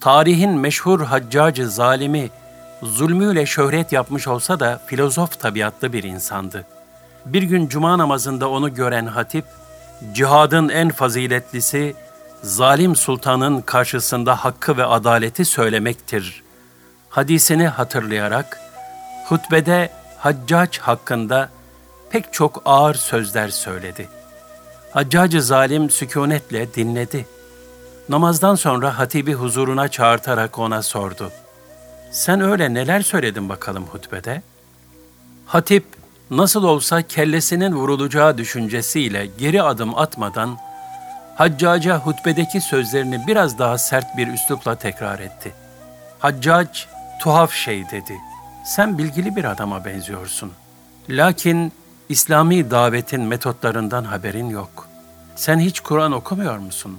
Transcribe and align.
Tarihin 0.00 0.50
meşhur 0.50 1.00
haccacı 1.00 1.70
zalimi 1.70 2.30
zulmüyle 2.82 3.46
şöhret 3.46 3.92
yapmış 3.92 4.28
olsa 4.28 4.60
da 4.60 4.80
filozof 4.86 5.40
tabiatlı 5.40 5.92
bir 5.92 6.02
insandı. 6.02 6.66
Bir 7.26 7.42
gün 7.42 7.68
cuma 7.68 7.98
namazında 7.98 8.50
onu 8.50 8.74
gören 8.74 9.06
hatip, 9.06 9.44
cihadın 10.12 10.68
en 10.68 10.90
faziletlisi, 10.90 11.94
zalim 12.42 12.96
sultanın 12.96 13.60
karşısında 13.60 14.44
hakkı 14.44 14.76
ve 14.76 14.84
adaleti 14.84 15.44
söylemektir. 15.44 16.42
Hadisini 17.08 17.68
hatırlayarak, 17.68 18.60
hutbede 19.28 19.90
Haccac 20.18 20.80
hakkında 20.80 21.48
pek 22.10 22.32
çok 22.32 22.62
ağır 22.64 22.94
sözler 22.94 23.48
söyledi. 23.48 24.08
Haccacı 24.92 25.42
zalim 25.42 25.90
sükunetle 25.90 26.74
dinledi. 26.74 27.26
Namazdan 28.10 28.54
sonra 28.54 28.98
hatibi 28.98 29.34
huzuruna 29.34 29.88
çağırtarak 29.88 30.58
ona 30.58 30.82
sordu. 30.82 31.32
Sen 32.10 32.40
öyle 32.40 32.74
neler 32.74 33.00
söyledin 33.00 33.48
bakalım 33.48 33.84
hutbede? 33.84 34.42
Hatip, 35.46 35.84
nasıl 36.30 36.64
olsa 36.64 37.02
kellesinin 37.02 37.72
vurulacağı 37.72 38.38
düşüncesiyle 38.38 39.26
geri 39.38 39.62
adım 39.62 39.98
atmadan, 39.98 40.58
Haccaca 41.36 41.98
hutbedeki 41.98 42.60
sözlerini 42.60 43.26
biraz 43.26 43.58
daha 43.58 43.78
sert 43.78 44.16
bir 44.16 44.28
üslupla 44.28 44.74
tekrar 44.74 45.18
etti. 45.18 45.52
Haccac, 46.18 46.80
tuhaf 47.20 47.52
şey 47.52 47.90
dedi. 47.90 48.18
Sen 48.66 48.98
bilgili 48.98 49.36
bir 49.36 49.44
adama 49.44 49.84
benziyorsun. 49.84 50.52
Lakin 51.08 51.72
İslami 52.08 52.70
davetin 52.70 53.20
metotlarından 53.20 54.04
haberin 54.04 54.48
yok. 54.48 54.88
Sen 55.36 55.58
hiç 55.58 55.80
Kur'an 55.80 56.12
okumuyor 56.12 56.58
musun? 56.58 56.98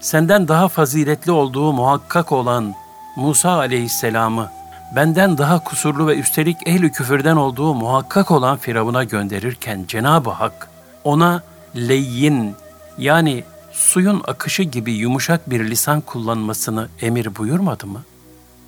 Senden 0.00 0.48
daha 0.48 0.68
faziletli 0.68 1.32
olduğu 1.32 1.72
muhakkak 1.72 2.32
olan 2.32 2.74
Musa 3.16 3.50
aleyhisselamı 3.50 4.50
benden 4.96 5.38
daha 5.38 5.64
kusurlu 5.64 6.06
ve 6.06 6.18
üstelik 6.18 6.68
ehli 6.68 6.92
küfürden 6.92 7.36
olduğu 7.36 7.74
muhakkak 7.74 8.30
olan 8.30 8.56
Firavun'a 8.56 9.04
gönderirken 9.04 9.84
Cenab-ı 9.88 10.30
Hak 10.30 10.68
ona 11.04 11.42
leyyin 11.76 12.56
yani 12.98 13.44
suyun 13.72 14.22
akışı 14.26 14.62
gibi 14.62 14.92
yumuşak 14.92 15.50
bir 15.50 15.70
lisan 15.70 16.00
kullanmasını 16.00 16.88
emir 17.00 17.36
buyurmadı 17.36 17.86
mı? 17.86 18.02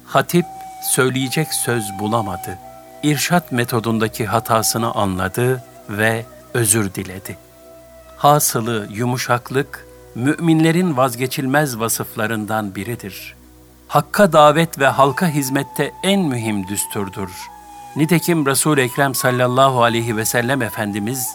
Hatip 0.06 0.46
söyleyecek 0.90 1.54
söz 1.54 1.84
bulamadı. 1.98 2.58
İrşat 3.02 3.52
metodundaki 3.52 4.26
hatasını 4.26 4.92
anladı 4.92 5.62
ve 5.88 6.24
özür 6.54 6.94
diledi. 6.94 7.36
Hasılı 8.16 8.88
yumuşaklık 8.90 9.89
müminlerin 10.14 10.96
vazgeçilmez 10.96 11.80
vasıflarından 11.80 12.74
biridir. 12.74 13.34
Hakka 13.88 14.32
davet 14.32 14.78
ve 14.78 14.86
halka 14.86 15.28
hizmette 15.28 15.92
en 16.02 16.20
mühim 16.20 16.68
düsturdur. 16.68 17.30
Nitekim 17.96 18.46
resul 18.46 18.78
Ekrem 18.78 19.14
sallallahu 19.14 19.82
aleyhi 19.82 20.16
ve 20.16 20.24
sellem 20.24 20.62
Efendimiz 20.62 21.28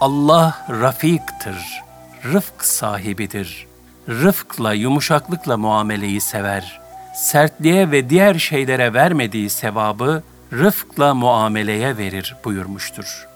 Allah 0.00 0.66
rafiktir, 0.70 1.82
rıfk 2.24 2.64
sahibidir. 2.64 3.66
Rıfkla, 4.08 4.72
yumuşaklıkla 4.72 5.56
muameleyi 5.56 6.20
sever. 6.20 6.80
Sertliğe 7.14 7.90
ve 7.90 8.10
diğer 8.10 8.34
şeylere 8.34 8.94
vermediği 8.94 9.50
sevabı 9.50 10.22
rıfkla 10.52 11.14
muameleye 11.14 11.96
verir 11.96 12.36
buyurmuştur. 12.44 13.28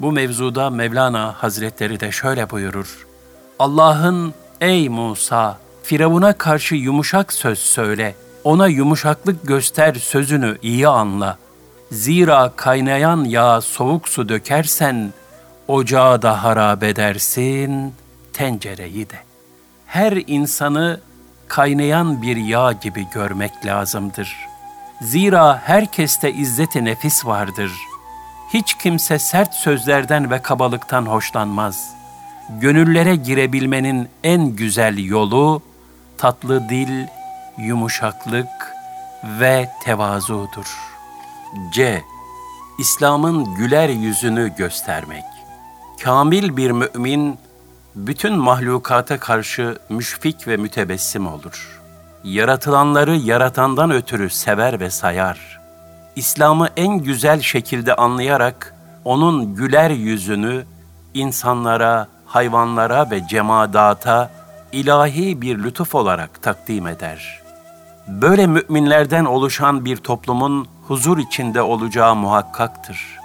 Bu 0.00 0.12
mevzuda 0.12 0.70
Mevlana 0.70 1.34
Hazretleri 1.38 2.00
de 2.00 2.12
şöyle 2.12 2.50
buyurur. 2.50 3.09
Allah'ın 3.60 4.34
ey 4.60 4.88
Musa 4.88 5.58
Firavun'a 5.82 6.32
karşı 6.32 6.74
yumuşak 6.74 7.32
söz 7.32 7.58
söyle, 7.58 8.14
ona 8.44 8.66
yumuşaklık 8.66 9.46
göster 9.48 9.94
sözünü 9.94 10.58
iyi 10.62 10.88
anla. 10.88 11.38
Zira 11.90 12.52
kaynayan 12.56 13.24
yağ 13.24 13.60
soğuk 13.60 14.08
su 14.08 14.28
dökersen, 14.28 15.12
ocağı 15.68 16.22
da 16.22 16.44
harap 16.44 16.82
edersin, 16.82 17.94
tencereyi 18.32 19.10
de. 19.10 19.18
Her 19.86 20.12
insanı 20.26 21.00
kaynayan 21.48 22.22
bir 22.22 22.36
yağ 22.36 22.72
gibi 22.72 23.06
görmek 23.14 23.66
lazımdır. 23.66 24.36
Zira 25.02 25.62
herkeste 25.64 26.32
izzeti 26.32 26.84
nefis 26.84 27.26
vardır. 27.26 27.72
Hiç 28.54 28.74
kimse 28.74 29.18
sert 29.18 29.54
sözlerden 29.54 30.30
ve 30.30 30.42
kabalıktan 30.42 31.06
hoşlanmaz. 31.06 31.99
Gönüllere 32.58 33.16
girebilmenin 33.16 34.08
en 34.24 34.46
güzel 34.46 34.98
yolu, 34.98 35.62
tatlı 36.18 36.68
dil, 36.68 37.06
yumuşaklık 37.58 38.48
ve 39.40 39.70
tevazudur. 39.84 40.78
C. 41.72 42.02
İslam'ın 42.78 43.54
güler 43.54 43.88
yüzünü 43.88 44.54
göstermek. 44.56 45.24
Kamil 46.02 46.56
bir 46.56 46.70
mümin, 46.70 47.38
bütün 47.94 48.34
mahlukata 48.34 49.18
karşı 49.18 49.78
müşfik 49.88 50.48
ve 50.48 50.56
mütebessim 50.56 51.26
olur. 51.26 51.80
Yaratılanları 52.24 53.16
yaratandan 53.16 53.90
ötürü 53.90 54.30
sever 54.30 54.80
ve 54.80 54.90
sayar. 54.90 55.60
İslam'ı 56.16 56.68
en 56.76 56.98
güzel 56.98 57.40
şekilde 57.40 57.94
anlayarak 57.96 58.74
onun 59.04 59.54
güler 59.54 59.90
yüzünü 59.90 60.64
insanlara, 61.14 62.06
hayvanlara 62.30 63.10
ve 63.10 63.26
cemadata 63.26 64.30
ilahi 64.72 65.42
bir 65.42 65.58
lütuf 65.58 65.94
olarak 65.94 66.42
takdim 66.42 66.86
eder. 66.86 67.40
Böyle 68.08 68.46
müminlerden 68.46 69.24
oluşan 69.24 69.84
bir 69.84 69.96
toplumun 69.96 70.68
huzur 70.88 71.18
içinde 71.18 71.62
olacağı 71.62 72.14
muhakkaktır. 72.14 73.18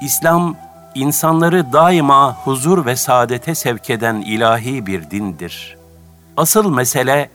İslam, 0.00 0.56
insanları 0.94 1.72
daima 1.72 2.34
huzur 2.34 2.86
ve 2.86 2.96
saadete 2.96 3.54
sevk 3.54 3.90
eden 3.90 4.14
ilahi 4.14 4.86
bir 4.86 5.10
dindir. 5.10 5.76
Asıl 6.36 6.70
mesele, 6.70 7.30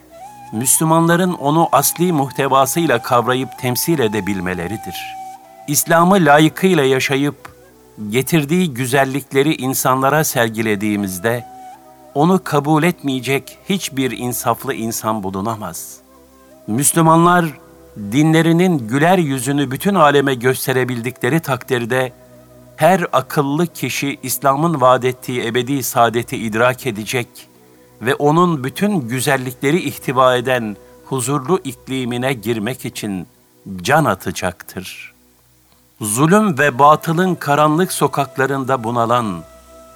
Müslümanların 0.54 1.34
onu 1.34 1.70
asli 1.72 2.14
muhtevasıyla 2.14 3.02
kavrayıp 3.02 3.58
temsil 3.60 4.00
edebilmeleridir. 4.00 5.16
İslam'ı 5.68 6.16
layıkıyla 6.16 6.84
yaşayıp, 6.84 7.56
getirdiği 8.10 8.74
güzellikleri 8.74 9.56
insanlara 9.56 10.24
sergilediğimizde, 10.24 11.46
onu 12.14 12.42
kabul 12.44 12.84
etmeyecek 12.84 13.58
hiçbir 13.70 14.12
insaflı 14.12 14.74
insan 14.74 15.24
bulunamaz. 15.24 15.98
Müslümanlar 16.68 17.46
dinlerinin 17.98 18.88
güler 18.88 19.18
yüzünü 19.18 19.72
bütün 19.72 19.96
aleme 19.96 20.36
gösterebildikleri 20.36 21.40
takdirde 21.40 22.14
her 22.76 23.08
akıllı 23.14 23.68
kişi 23.68 24.18
İslam'ın 24.24 24.82
vaad 24.82 25.04
ettiği 25.04 25.46
ebedi 25.46 25.84
saadeti 25.84 26.38
idrak 26.38 26.88
edecek 26.88 27.28
ve 28.02 28.16
onun 28.16 28.64
bütün 28.64 29.00
güzellikleri 29.00 29.82
ihtiva 29.82 30.36
eden 30.36 30.78
huzurlu 31.06 31.60
iklimine 31.64 32.34
girmek 32.34 32.86
için 32.86 33.28
can 33.82 34.06
atacaktır. 34.06 35.11
Zulüm 36.02 36.60
ve 36.60 36.80
batılın 36.80 37.36
karanlık 37.36 37.92
sokaklarında 37.92 38.84
bunalan, 38.84 39.44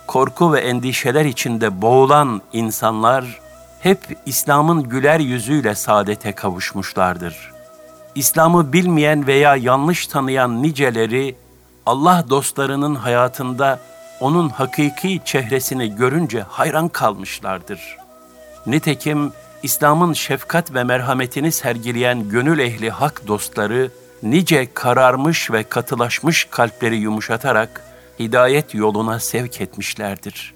korku 0.08 0.54
ve 0.54 0.60
endişeler 0.60 1.26
içinde 1.26 1.82
boğulan 1.82 2.42
insanlar 2.54 3.40
hep 3.80 4.00
İslam'ın 4.26 4.84
güler 4.84 5.20
yüzüyle 5.20 5.76
saadete 5.76 6.32
kavuşmuşlardır. 6.32 7.52
İslam'ı 8.16 8.74
bilmeyen 8.74 9.28
veya 9.28 9.56
yanlış 9.56 10.08
tanıyan 10.08 10.64
niceleri 10.64 11.36
Allah 11.86 12.26
dostlarının 12.30 12.96
hayatında 12.96 13.80
onun 14.20 14.50
hakiki 14.50 15.22
çehresini 15.26 15.96
görünce 15.96 16.42
hayran 16.42 16.88
kalmışlardır. 16.88 17.98
Nitekim 18.66 19.32
İslam'ın 19.64 20.14
şefkat 20.14 20.74
ve 20.74 20.84
merhametini 20.84 21.52
sergileyen 21.52 22.30
gönül 22.30 22.60
ehli 22.60 22.90
hak 22.90 23.28
dostları 23.28 23.92
nice 24.26 24.74
kararmış 24.74 25.52
ve 25.52 25.64
katılaşmış 25.64 26.48
kalpleri 26.52 26.96
yumuşatarak 26.96 27.84
hidayet 28.20 28.74
yoluna 28.74 29.20
sevk 29.20 29.62
etmişlerdir. 29.62 30.54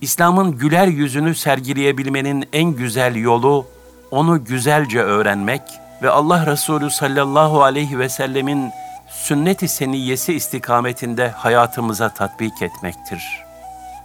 İslam'ın 0.00 0.52
güler 0.58 0.86
yüzünü 0.86 1.34
sergileyebilmenin 1.34 2.48
en 2.52 2.70
güzel 2.70 3.14
yolu 3.14 3.66
onu 4.10 4.44
güzelce 4.44 5.00
öğrenmek 5.00 5.62
ve 6.02 6.10
Allah 6.10 6.46
Resulü 6.46 6.90
sallallahu 6.90 7.62
aleyhi 7.62 7.98
ve 7.98 8.08
sellemin 8.08 8.70
sünnet-i 9.10 9.68
seniyyesi 9.68 10.34
istikametinde 10.34 11.28
hayatımıza 11.28 12.08
tatbik 12.08 12.62
etmektir. 12.62 13.22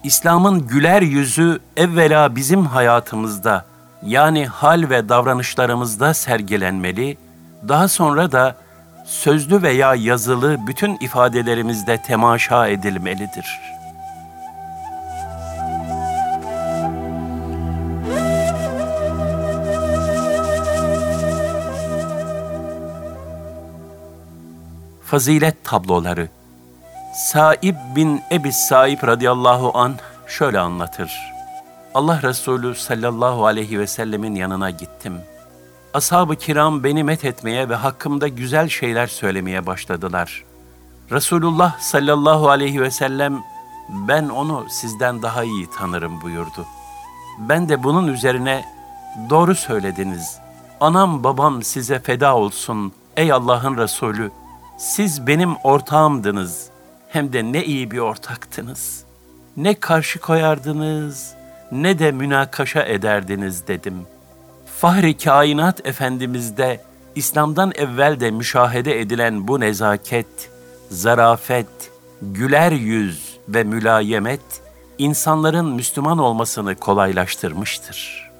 İslam'ın 0.03 0.68
güler 0.68 1.01
yüzü 1.01 1.59
evvela 1.77 2.36
bizim 2.36 2.65
hayatımızda 2.65 3.65
yani 4.06 4.48
hal 4.48 4.89
ve 4.89 5.09
davranışlarımızda 5.09 6.13
sergilenmeli, 6.13 7.18
daha 7.68 7.88
sonra 7.88 8.31
da 8.31 8.56
sözlü 9.06 9.62
veya 9.62 9.95
yazılı 9.95 10.68
bütün 10.68 10.98
ifadelerimizde 11.01 11.98
temaşa 11.98 12.68
edilmelidir. 12.68 13.59
Fazilet 25.06 25.63
tabloları 25.63 26.30
Saib 27.15 27.75
bin 27.95 28.21
Ebi 28.31 28.53
Saib 28.53 29.03
radıyallahu 29.03 29.77
an 29.77 29.95
şöyle 30.27 30.59
anlatır. 30.59 31.31
Allah 31.94 32.21
Resulü 32.21 32.75
sallallahu 32.75 33.45
aleyhi 33.45 33.80
ve 33.80 33.88
sellemin 33.88 34.36
yanına 34.36 34.69
gittim.'' 34.69 35.31
Ashab-ı 35.93 36.35
kiram 36.35 36.83
beni 36.83 37.03
met 37.03 37.25
etmeye 37.25 37.69
ve 37.69 37.75
hakkımda 37.75 38.27
güzel 38.27 38.69
şeyler 38.69 39.07
söylemeye 39.07 39.65
başladılar. 39.65 40.43
Resulullah 41.11 41.79
sallallahu 41.79 42.49
aleyhi 42.49 42.81
ve 42.81 42.91
sellem 42.91 43.43
ben 43.89 44.29
onu 44.29 44.65
sizden 44.69 45.21
daha 45.21 45.43
iyi 45.43 45.67
tanırım 45.77 46.21
buyurdu. 46.21 46.65
Ben 47.39 47.69
de 47.69 47.83
bunun 47.83 48.07
üzerine 48.07 48.65
doğru 49.29 49.55
söylediniz. 49.55 50.39
Anam 50.79 51.23
babam 51.23 51.63
size 51.63 51.99
feda 51.99 52.35
olsun 52.35 52.93
ey 53.17 53.31
Allah'ın 53.31 53.77
Resulü. 53.77 54.31
Siz 54.77 55.27
benim 55.27 55.55
ortağımdınız. 55.55 56.69
Hem 57.09 57.33
de 57.33 57.43
ne 57.43 57.65
iyi 57.65 57.91
bir 57.91 57.99
ortaktınız. 57.99 59.03
Ne 59.57 59.73
karşı 59.73 60.19
koyardınız 60.19 61.33
ne 61.71 61.99
de 61.99 62.11
münakaşa 62.11 62.83
ederdiniz 62.83 63.67
dedim. 63.67 64.05
Fahri 64.81 65.18
kainat 65.18 65.86
efendimizde 65.86 66.81
İslam'dan 67.16 67.72
evvel 67.75 68.19
de 68.19 68.31
müşahede 68.31 69.00
edilen 69.00 69.48
bu 69.48 69.60
nezaket, 69.60 70.50
zarafet, 70.89 71.92
güler 72.22 72.72
yüz 72.72 73.38
ve 73.48 73.63
mülayemet 73.63 74.42
insanların 74.98 75.66
Müslüman 75.66 76.18
olmasını 76.18 76.75
kolaylaştırmıştır. 76.75 78.31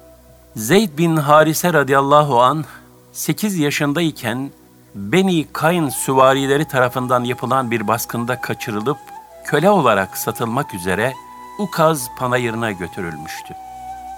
Zeyd 0.56 0.98
bin 0.98 1.16
Harise 1.16 1.72
radıyallahu 1.72 2.42
an 2.42 2.64
8 3.12 3.58
yaşındayken 3.58 4.50
Beni 4.94 5.46
Kayn 5.52 5.88
süvarileri 5.88 6.64
tarafından 6.64 7.24
yapılan 7.24 7.70
bir 7.70 7.88
baskında 7.88 8.40
kaçırılıp 8.40 8.98
köle 9.44 9.70
olarak 9.70 10.16
satılmak 10.16 10.74
üzere 10.74 11.12
Ukaz 11.58 12.08
panayırına 12.18 12.72
götürülmüştü. 12.72 13.54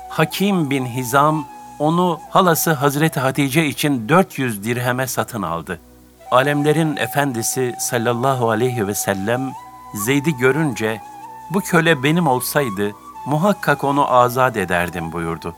Hakim 0.08 0.70
bin 0.70 0.86
Hizam 0.86 1.54
onu 1.78 2.20
halası 2.30 2.72
Hazreti 2.72 3.20
Hatice 3.20 3.66
için 3.66 4.08
400 4.08 4.64
dirheme 4.64 5.06
satın 5.06 5.42
aldı. 5.42 5.80
Alemlerin 6.30 6.96
efendisi 6.96 7.74
sallallahu 7.78 8.50
aleyhi 8.50 8.88
ve 8.88 8.94
sellem 8.94 9.52
Zeyd'i 9.94 10.36
görünce 10.36 11.00
bu 11.50 11.60
köle 11.60 12.02
benim 12.02 12.26
olsaydı 12.26 12.92
muhakkak 13.26 13.84
onu 13.84 14.12
azat 14.12 14.56
ederdim 14.56 15.12
buyurdu. 15.12 15.54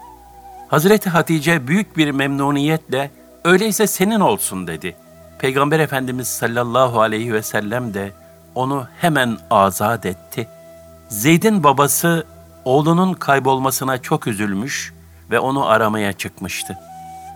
Hazreti 0.69 1.11
Hatice 1.11 1.67
büyük 1.69 1.97
bir 1.97 2.11
memnuniyetle 2.11 3.11
öyleyse 3.45 3.87
senin 3.87 4.21
olsun 4.21 4.67
dedi. 4.67 4.97
Peygamber 5.39 5.81
Efendimiz 5.81 6.29
sallallahu 6.29 7.01
aleyhi 7.01 7.33
ve 7.33 7.43
sellem 7.43 7.95
de 7.95 8.13
onu 8.55 8.87
hemen 9.01 9.39
azat 9.51 10.07
etti. 10.07 10.49
Zeyd'in 11.09 11.65
babası 11.65 12.27
oğlunun 12.65 13.15
kaybolmasına 13.15 13.99
çok 14.03 14.27
üzülmüş 14.27 14.93
ve 15.31 15.41
onu 15.41 15.67
aramaya 15.67 16.13
çıkmıştı. 16.13 16.79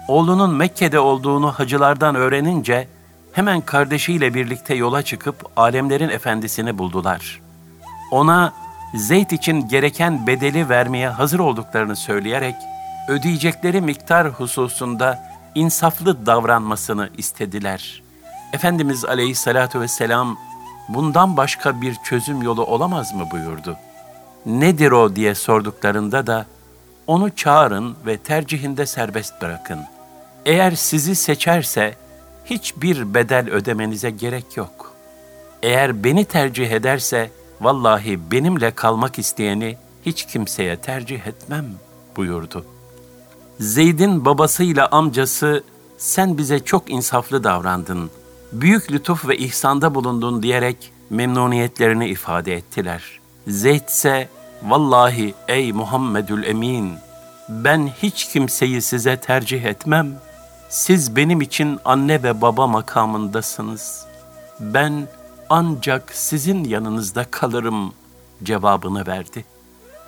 Oğlunun 0.09 0.55
Mekke'de 0.55 1.01
olduğunu 1.01 1.53
hacılardan 1.53 2.15
öğrenince 2.15 2.89
hemen 3.33 3.61
kardeşiyle 3.61 4.35
birlikte 4.35 4.75
yola 4.75 5.03
çıkıp 5.03 5.37
alemlerin 5.57 6.09
efendisini 6.09 6.79
buldular. 6.79 7.41
Ona 8.11 8.53
Zeyd 8.95 9.31
için 9.31 9.69
gereken 9.69 10.27
bedeli 10.27 10.69
vermeye 10.69 11.09
hazır 11.09 11.39
olduklarını 11.39 11.97
söyleyerek 11.97 12.55
ödeyecekleri 13.09 13.81
miktar 13.81 14.29
hususunda 14.29 15.31
insaflı 15.55 16.27
davranmasını 16.27 17.11
istediler. 17.17 18.03
Efendimiz 18.53 19.05
Aleyhisselatü 19.05 19.81
Vesselam 19.81 20.39
bundan 20.89 21.37
başka 21.37 21.81
bir 21.81 21.95
çözüm 22.05 22.43
yolu 22.43 22.65
olamaz 22.65 23.15
mı 23.15 23.31
buyurdu. 23.31 23.77
Nedir 24.47 24.91
o 24.91 25.17
diye 25.17 25.35
sorduklarında 25.35 26.27
da 26.27 26.47
onu 27.11 27.31
çağırın 27.31 27.97
ve 28.07 28.17
tercihinde 28.17 28.87
serbest 28.87 29.43
bırakın. 29.43 29.81
Eğer 30.47 30.71
sizi 30.73 31.15
seçerse 31.15 31.95
hiçbir 32.45 33.15
bedel 33.15 33.51
ödemenize 33.51 34.11
gerek 34.11 34.57
yok. 34.57 34.95
Eğer 35.63 36.05
beni 36.05 36.25
tercih 36.25 36.71
ederse 36.71 37.31
vallahi 37.61 38.31
benimle 38.31 38.71
kalmak 38.71 39.19
isteyeni 39.19 39.77
hiç 40.07 40.27
kimseye 40.27 40.77
tercih 40.77 41.27
etmem 41.27 41.67
buyurdu. 42.17 42.65
Zeyd'in 43.61 44.25
babasıyla 44.25 44.89
amcası 44.91 45.65
sen 45.99 46.39
bize 46.39 46.59
çok 46.59 46.91
insaflı 46.91 47.45
davrandın, 47.45 48.11
büyük 48.53 48.93
lütuf 48.93 49.29
ve 49.29 49.37
ihsanda 49.37 49.95
bulundun 49.95 50.43
diyerek 50.43 50.93
memnuniyetlerini 51.11 52.09
ifade 52.09 52.55
ettiler. 52.55 53.21
Zeyd 53.47 53.89
ise 53.89 54.29
vallahi 54.63 55.35
ey 55.49 55.73
Muhammedül 55.73 56.45
Emin 56.45 56.99
ben 57.49 57.91
hiç 58.03 58.33
kimseyi 58.33 58.83
size 58.83 59.17
tercih 59.17 59.65
etmem. 59.65 60.13
Siz 60.69 61.17
benim 61.17 61.41
için 61.41 61.79
anne 61.85 62.23
ve 62.23 62.41
baba 62.41 62.67
makamındasınız. 62.67 64.07
Ben 64.61 65.09
ancak 65.49 66.13
sizin 66.15 66.65
yanınızda 66.65 67.25
kalırım 67.31 67.93
cevabını 68.43 69.07
verdi. 69.07 69.45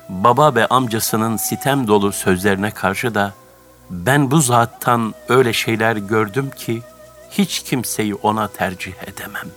Baba 0.08 0.54
ve 0.54 0.66
amcasının 0.66 1.36
sitem 1.36 1.86
dolu 1.86 2.12
sözlerine 2.12 2.70
karşı 2.70 3.14
da 3.14 3.32
ben 3.90 4.30
bu 4.30 4.40
zattan 4.40 5.14
öyle 5.28 5.52
şeyler 5.52 5.96
gördüm 5.96 6.50
ki 6.56 6.82
hiç 7.30 7.62
kimseyi 7.62 8.14
ona 8.14 8.48
tercih 8.48 8.92
edemem 9.06 9.48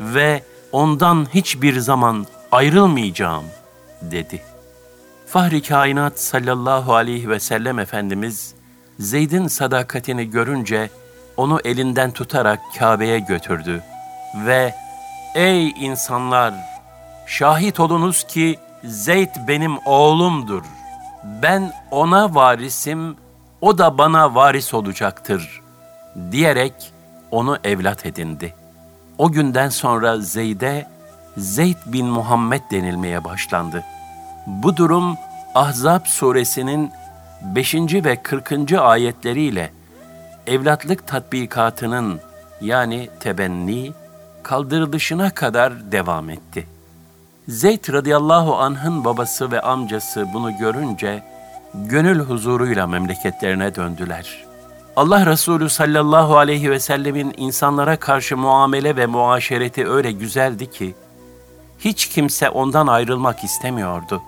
ve 0.00 0.42
ondan 0.72 1.26
hiçbir 1.34 1.78
zaman 1.80 2.26
ayrılmayacağım 2.52 3.44
dedi. 4.02 4.42
Fahri 5.26 5.62
kainat 5.62 6.20
sallallahu 6.20 6.94
aleyhi 6.94 7.30
ve 7.30 7.40
sellem 7.40 7.78
Efendimiz 7.78 8.54
Zeyd'in 8.98 9.46
sadakatini 9.46 10.30
görünce 10.30 10.90
onu 11.36 11.60
elinden 11.64 12.10
tutarak 12.10 12.60
Kabe'ye 12.78 13.18
götürdü 13.18 13.82
ve 14.46 14.74
''Ey 15.34 15.68
insanlar! 15.68 16.54
Şahit 17.26 17.80
olunuz 17.80 18.24
ki 18.24 18.58
Zeyd 18.84 19.30
benim 19.48 19.78
oğlumdur. 19.86 20.62
Ben 21.42 21.72
ona 21.90 22.34
varisim, 22.34 23.16
o 23.60 23.78
da 23.78 23.98
bana 23.98 24.34
varis 24.34 24.74
olacaktır.'' 24.74 25.62
diyerek 26.30 26.92
onu 27.30 27.58
evlat 27.64 28.06
edindi. 28.06 28.54
O 29.18 29.32
günden 29.32 29.68
sonra 29.68 30.18
Zeyd'e 30.18 30.86
Zeyd 31.38 31.76
bin 31.86 32.06
Muhammed 32.06 32.60
denilmeye 32.70 33.24
başlandı. 33.24 33.84
Bu 34.46 34.76
durum 34.76 35.16
Ahzab 35.54 36.06
suresinin 36.06 36.90
5. 37.42 37.74
ve 37.74 38.22
40. 38.22 38.72
ayetleriyle 38.72 39.72
evlatlık 40.46 41.06
tatbikatının 41.06 42.20
yani 42.60 43.08
tebenni 43.20 43.92
kaldırılışına 44.42 45.30
kadar 45.30 45.92
devam 45.92 46.30
etti. 46.30 46.66
Zeyd 47.48 47.92
radıyallahu 47.92 48.56
anh'ın 48.56 49.04
babası 49.04 49.50
ve 49.50 49.60
amcası 49.60 50.26
bunu 50.34 50.58
görünce 50.58 51.22
gönül 51.74 52.20
huzuruyla 52.20 52.86
memleketlerine 52.86 53.74
döndüler. 53.74 54.44
Allah 54.96 55.26
Resulü 55.26 55.70
sallallahu 55.70 56.38
aleyhi 56.38 56.70
ve 56.70 56.80
sellemin 56.80 57.34
insanlara 57.36 57.96
karşı 57.96 58.36
muamele 58.36 58.96
ve 58.96 59.06
muaşereti 59.06 59.88
öyle 59.88 60.12
güzeldi 60.12 60.70
ki, 60.70 60.94
hiç 61.78 62.08
kimse 62.08 62.50
ondan 62.50 62.86
ayrılmak 62.86 63.44
istemiyordu. 63.44 64.22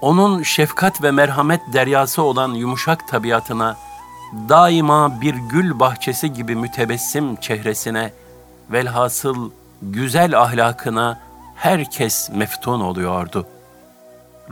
Onun 0.00 0.42
şefkat 0.42 1.02
ve 1.02 1.10
merhamet 1.10 1.60
deryası 1.72 2.22
olan 2.22 2.54
yumuşak 2.54 3.08
tabiatına, 3.08 3.76
daima 4.48 5.20
bir 5.20 5.34
gül 5.34 5.80
bahçesi 5.80 6.32
gibi 6.32 6.56
mütebessim 6.56 7.36
çehresine, 7.36 8.12
velhasıl 8.70 9.50
güzel 9.82 10.40
ahlakına 10.40 11.20
herkes 11.54 12.30
meftun 12.30 12.80
oluyordu. 12.80 13.46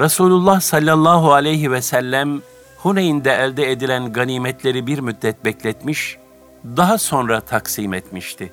Resulullah 0.00 0.60
sallallahu 0.60 1.32
aleyhi 1.32 1.72
ve 1.72 1.82
sellem, 1.82 2.42
Huneyn'de 2.78 3.32
elde 3.32 3.70
edilen 3.70 4.12
ganimetleri 4.12 4.86
bir 4.86 4.98
müddet 4.98 5.44
bekletmiş, 5.44 6.18
daha 6.64 6.98
sonra 6.98 7.40
taksim 7.40 7.94
etmişti. 7.94 8.52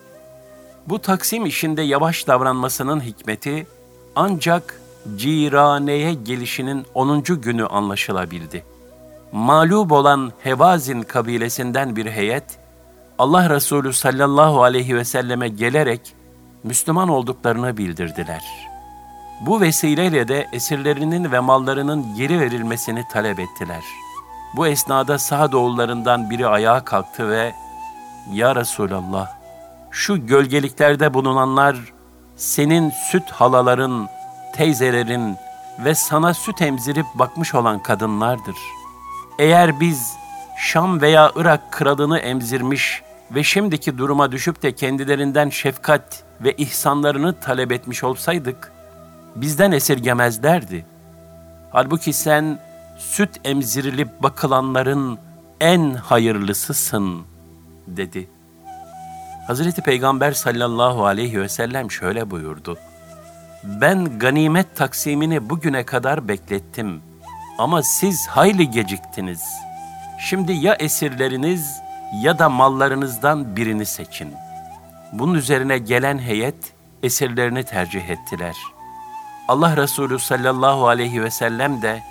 Bu 0.89 0.99
taksim 0.99 1.45
işinde 1.45 1.81
yavaş 1.81 2.27
davranmasının 2.27 3.01
hikmeti 3.01 3.67
ancak 4.15 4.81
Cirane'ye 5.15 6.13
gelişinin 6.13 6.85
10. 6.93 7.23
günü 7.23 7.65
anlaşılabildi. 7.65 8.63
Mağlup 9.31 9.91
olan 9.91 10.31
Hevazin 10.43 11.01
kabilesinden 11.01 11.95
bir 11.95 12.05
heyet, 12.11 12.43
Allah 13.19 13.49
Resulü 13.49 13.93
sallallahu 13.93 14.63
aleyhi 14.63 14.95
ve 14.95 15.05
selleme 15.05 15.47
gelerek 15.47 16.15
Müslüman 16.63 17.09
olduklarını 17.09 17.77
bildirdiler. 17.77 18.43
Bu 19.41 19.61
vesileyle 19.61 20.27
de 20.27 20.47
esirlerinin 20.53 21.31
ve 21.31 21.39
mallarının 21.39 22.15
geri 22.17 22.39
verilmesini 22.39 23.03
talep 23.13 23.39
ettiler.'' 23.39 24.13
Bu 24.53 24.67
esnada 24.67 25.19
Sa'd 25.19 25.53
oğullarından 25.53 26.29
biri 26.29 26.47
ayağa 26.47 26.85
kalktı 26.85 27.29
ve 27.29 27.53
''Ya 28.31 28.55
Resulallah, 28.55 29.27
şu 29.93 30.27
gölgeliklerde 30.27 31.13
bulunanlar 31.13 31.77
senin 32.35 32.89
süt 33.11 33.31
halaların, 33.31 34.07
teyzelerin 34.55 35.35
ve 35.85 35.95
sana 35.95 36.33
süt 36.33 36.61
emzirip 36.61 37.05
bakmış 37.15 37.55
olan 37.55 37.83
kadınlardır. 37.83 38.55
Eğer 39.39 39.79
biz 39.79 40.13
Şam 40.57 41.01
veya 41.01 41.31
Irak 41.35 41.71
kralını 41.71 42.19
emzirmiş 42.19 43.01
ve 43.31 43.43
şimdiki 43.43 43.97
duruma 43.97 44.31
düşüp 44.31 44.61
de 44.61 44.75
kendilerinden 44.75 45.49
şefkat 45.49 46.23
ve 46.41 46.53
ihsanlarını 46.53 47.39
talep 47.39 47.71
etmiş 47.71 48.03
olsaydık, 48.03 48.71
bizden 49.35 49.71
esirgemezlerdi. 49.71 50.85
Halbuki 51.71 52.13
sen 52.13 52.59
süt 52.97 53.29
emzirilip 53.43 54.23
bakılanların 54.23 55.19
en 55.59 55.93
hayırlısısın, 55.93 57.21
dedi. 57.87 58.32
Hazreti 59.47 59.81
Peygamber 59.81 60.31
sallallahu 60.31 61.05
aleyhi 61.05 61.41
ve 61.41 61.49
sellem 61.49 61.91
şöyle 61.91 62.31
buyurdu. 62.31 62.77
Ben 63.63 64.19
ganimet 64.19 64.75
taksimini 64.75 65.49
bugüne 65.49 65.83
kadar 65.83 66.27
beklettim 66.27 67.01
ama 67.57 67.83
siz 67.83 68.27
hayli 68.27 68.71
geciktiniz. 68.71 69.43
Şimdi 70.19 70.51
ya 70.51 70.75
esirleriniz 70.75 71.81
ya 72.21 72.39
da 72.39 72.49
mallarınızdan 72.49 73.55
birini 73.55 73.85
seçin. 73.85 74.33
Bunun 75.13 75.33
üzerine 75.33 75.77
gelen 75.77 76.19
heyet 76.19 76.73
esirlerini 77.03 77.63
tercih 77.63 78.09
ettiler. 78.09 78.55
Allah 79.47 79.77
Resulü 79.77 80.19
sallallahu 80.19 80.87
aleyhi 80.87 81.23
ve 81.23 81.31
sellem 81.31 81.81
de 81.81 82.03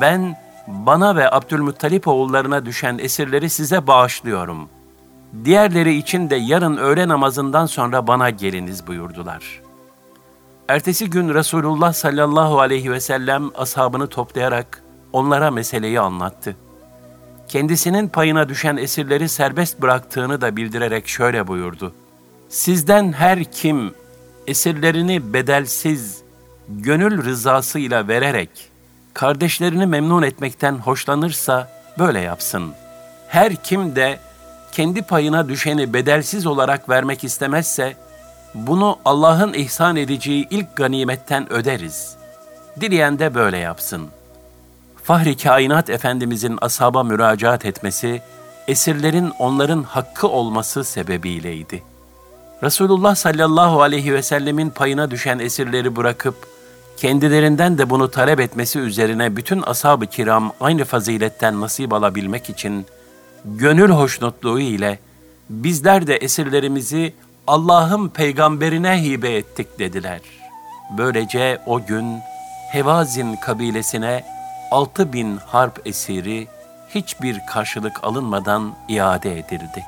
ben 0.00 0.36
bana 0.66 1.16
ve 1.16 1.30
Abdülmuttalip 1.30 2.08
oğullarına 2.08 2.66
düşen 2.66 2.98
esirleri 2.98 3.50
size 3.50 3.86
bağışlıyorum. 3.86 4.68
Diğerleri 5.44 5.94
için 5.96 6.30
de 6.30 6.36
yarın 6.36 6.76
öğle 6.76 7.08
namazından 7.08 7.66
sonra 7.66 8.06
bana 8.06 8.30
geliniz 8.30 8.86
buyurdular. 8.86 9.60
Ertesi 10.68 11.10
gün 11.10 11.34
Resulullah 11.34 11.92
sallallahu 11.92 12.60
aleyhi 12.60 12.92
ve 12.92 13.00
sellem 13.00 13.50
ashabını 13.54 14.06
toplayarak 14.06 14.82
onlara 15.12 15.50
meseleyi 15.50 16.00
anlattı. 16.00 16.56
Kendisinin 17.48 18.08
payına 18.08 18.48
düşen 18.48 18.76
esirleri 18.76 19.28
serbest 19.28 19.82
bıraktığını 19.82 20.40
da 20.40 20.56
bildirerek 20.56 21.08
şöyle 21.08 21.46
buyurdu. 21.46 21.92
Sizden 22.48 23.12
her 23.12 23.44
kim 23.44 23.94
esirlerini 24.46 25.32
bedelsiz, 25.32 26.22
gönül 26.68 27.24
rızasıyla 27.24 28.08
vererek 28.08 28.50
kardeşlerini 29.14 29.86
memnun 29.86 30.22
etmekten 30.22 30.74
hoşlanırsa 30.74 31.70
böyle 31.98 32.20
yapsın. 32.20 32.72
Her 33.28 33.56
kim 33.56 33.96
de 33.96 34.18
kendi 34.72 35.02
payına 35.02 35.48
düşeni 35.48 35.92
bedelsiz 35.92 36.46
olarak 36.46 36.88
vermek 36.88 37.24
istemezse 37.24 37.96
bunu 38.54 38.98
Allah'ın 39.04 39.52
ihsan 39.52 39.96
edeceği 39.96 40.46
ilk 40.50 40.76
ganimetten 40.76 41.52
öderiz. 41.52 42.16
Dileyen 42.80 43.18
de 43.18 43.34
böyle 43.34 43.58
yapsın. 43.58 44.08
Fahri 45.04 45.36
Kainat 45.36 45.90
Efendimizin 45.90 46.58
ashaba 46.60 47.02
müracaat 47.02 47.66
etmesi, 47.66 48.22
esirlerin 48.68 49.32
onların 49.38 49.82
hakkı 49.82 50.28
olması 50.28 50.84
sebebiyleydi. 50.84 51.82
Resulullah 52.62 53.14
sallallahu 53.14 53.82
aleyhi 53.82 54.14
ve 54.14 54.22
sellemin 54.22 54.70
payına 54.70 55.10
düşen 55.10 55.38
esirleri 55.38 55.96
bırakıp, 55.96 56.34
kendilerinden 56.96 57.78
de 57.78 57.90
bunu 57.90 58.10
talep 58.10 58.40
etmesi 58.40 58.78
üzerine 58.78 59.36
bütün 59.36 59.62
ashab-ı 59.62 60.06
kiram 60.06 60.52
aynı 60.60 60.84
faziletten 60.84 61.60
nasip 61.60 61.92
alabilmek 61.92 62.50
için, 62.50 62.86
gönül 63.44 63.90
hoşnutluğu 63.90 64.60
ile 64.60 64.98
bizler 65.50 66.06
de 66.06 66.16
esirlerimizi 66.16 67.14
Allah'ın 67.46 68.08
peygamberine 68.08 69.02
hibe 69.02 69.34
ettik 69.36 69.78
dediler. 69.78 70.20
Böylece 70.98 71.58
o 71.66 71.86
gün 71.86 72.18
Hevazin 72.72 73.36
kabilesine 73.36 74.24
altı 74.70 75.12
bin 75.12 75.36
harp 75.36 75.86
esiri 75.86 76.48
hiçbir 76.88 77.40
karşılık 77.46 78.04
alınmadan 78.04 78.74
iade 78.88 79.38
edildi. 79.38 79.84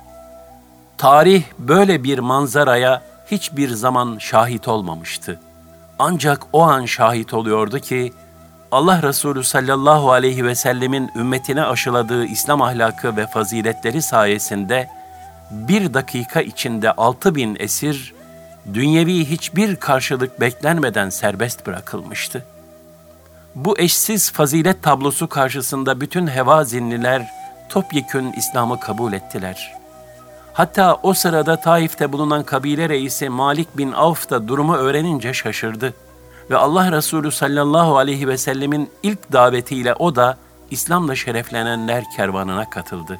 Tarih 0.98 1.44
böyle 1.58 2.04
bir 2.04 2.18
manzaraya 2.18 3.02
hiçbir 3.30 3.70
zaman 3.70 4.18
şahit 4.18 4.68
olmamıştı. 4.68 5.40
Ancak 5.98 6.46
o 6.52 6.62
an 6.62 6.84
şahit 6.84 7.34
oluyordu 7.34 7.78
ki 7.78 8.12
Allah 8.74 9.02
Resulü 9.02 9.44
sallallahu 9.44 10.12
aleyhi 10.12 10.44
ve 10.44 10.54
sellemin 10.54 11.10
ümmetine 11.16 11.64
aşıladığı 11.64 12.26
İslam 12.26 12.62
ahlakı 12.62 13.16
ve 13.16 13.26
faziletleri 13.26 14.02
sayesinde 14.02 14.88
bir 15.50 15.94
dakika 15.94 16.40
içinde 16.40 16.92
altı 16.92 17.34
bin 17.34 17.56
esir 17.58 18.14
dünyevi 18.74 19.24
hiçbir 19.24 19.76
karşılık 19.76 20.40
beklenmeden 20.40 21.10
serbest 21.10 21.66
bırakılmıştı. 21.66 22.44
Bu 23.54 23.78
eşsiz 23.78 24.32
fazilet 24.32 24.82
tablosu 24.82 25.28
karşısında 25.28 26.00
bütün 26.00 26.26
hevazinliler 26.26 27.26
topyekün 27.68 28.32
İslam'ı 28.32 28.80
kabul 28.80 29.12
ettiler. 29.12 29.74
Hatta 30.52 30.98
o 31.02 31.14
sırada 31.14 31.56
Taif'te 31.56 32.12
bulunan 32.12 32.42
kabile 32.42 32.88
reisi 32.88 33.28
Malik 33.28 33.78
bin 33.78 33.92
Avf 33.92 34.30
da 34.30 34.48
durumu 34.48 34.76
öğrenince 34.76 35.32
şaşırdı 35.32 35.94
ve 36.50 36.56
Allah 36.56 36.92
Resulü 36.92 37.30
sallallahu 37.30 37.96
aleyhi 37.96 38.28
ve 38.28 38.38
sellemin 38.38 38.90
ilk 39.02 39.32
davetiyle 39.32 39.94
o 39.94 40.16
da 40.16 40.38
İslam'la 40.70 41.16
şereflenenler 41.16 42.04
kervanına 42.16 42.70
katıldı. 42.70 43.18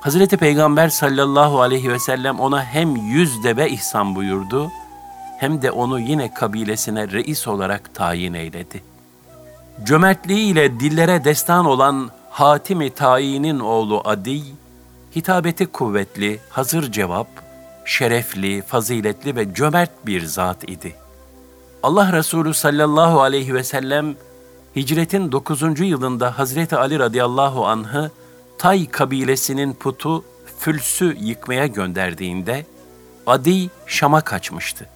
Hazreti 0.00 0.36
Peygamber 0.36 0.88
sallallahu 0.88 1.60
aleyhi 1.60 1.92
ve 1.92 1.98
sellem 1.98 2.40
ona 2.40 2.64
hem 2.64 2.96
yüz 2.96 3.44
deve 3.44 3.70
ihsan 3.70 4.14
buyurdu, 4.14 4.70
hem 5.38 5.62
de 5.62 5.70
onu 5.70 6.00
yine 6.00 6.34
kabilesine 6.34 7.08
reis 7.12 7.48
olarak 7.48 7.94
tayin 7.94 8.34
eyledi. 8.34 8.82
Cömertliğiyle 9.84 10.80
dillere 10.80 11.24
destan 11.24 11.66
olan 11.66 12.10
Hatimi 12.30 12.90
Tayin'in 12.90 13.60
oğlu 13.60 14.02
Adi, 14.04 14.42
hitabeti 15.16 15.66
kuvvetli, 15.66 16.40
hazır 16.50 16.92
cevap, 16.92 17.28
şerefli, 17.84 18.62
faziletli 18.62 19.36
ve 19.36 19.54
cömert 19.54 20.06
bir 20.06 20.24
zat 20.24 20.68
idi.'' 20.68 21.03
Allah 21.84 22.12
Resulü 22.12 22.54
sallallahu 22.54 23.20
aleyhi 23.20 23.54
ve 23.54 23.64
sellem 23.64 24.14
hicretin 24.76 25.32
9. 25.32 25.80
yılında 25.80 26.38
Hazreti 26.38 26.76
Ali 26.76 26.98
radıyallahu 26.98 27.66
anh'ı 27.66 28.10
Tay 28.58 28.88
kabilesinin 28.88 29.72
putu 29.72 30.24
Füls'ü 30.58 31.16
yıkmaya 31.20 31.66
gönderdiğinde 31.66 32.66
Adi 33.26 33.70
Şam'a 33.86 34.20
kaçmıştı. 34.20 34.86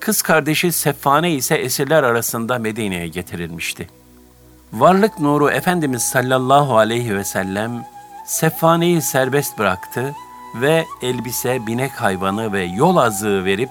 Kız 0.00 0.22
kardeşi 0.22 0.72
Seffane 0.72 1.32
ise 1.32 1.54
esirler 1.54 2.02
arasında 2.02 2.58
Medine'ye 2.58 3.08
getirilmişti. 3.08 3.88
Varlık 4.72 5.20
nuru 5.20 5.50
Efendimiz 5.50 6.02
sallallahu 6.02 6.76
aleyhi 6.76 7.16
ve 7.16 7.24
sellem 7.24 7.84
Seffane'yi 8.26 9.02
serbest 9.02 9.58
bıraktı 9.58 10.14
ve 10.54 10.84
elbise, 11.02 11.66
binek 11.66 11.92
hayvanı 11.92 12.52
ve 12.52 12.62
yol 12.62 12.96
azığı 12.96 13.44
verip 13.44 13.70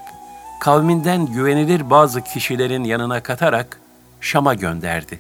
kavminden 0.64 1.26
güvenilir 1.26 1.90
bazı 1.90 2.22
kişilerin 2.22 2.84
yanına 2.84 3.24
katarak 3.24 3.80
Şam'a 4.22 4.54
gönderdi. 4.54 5.20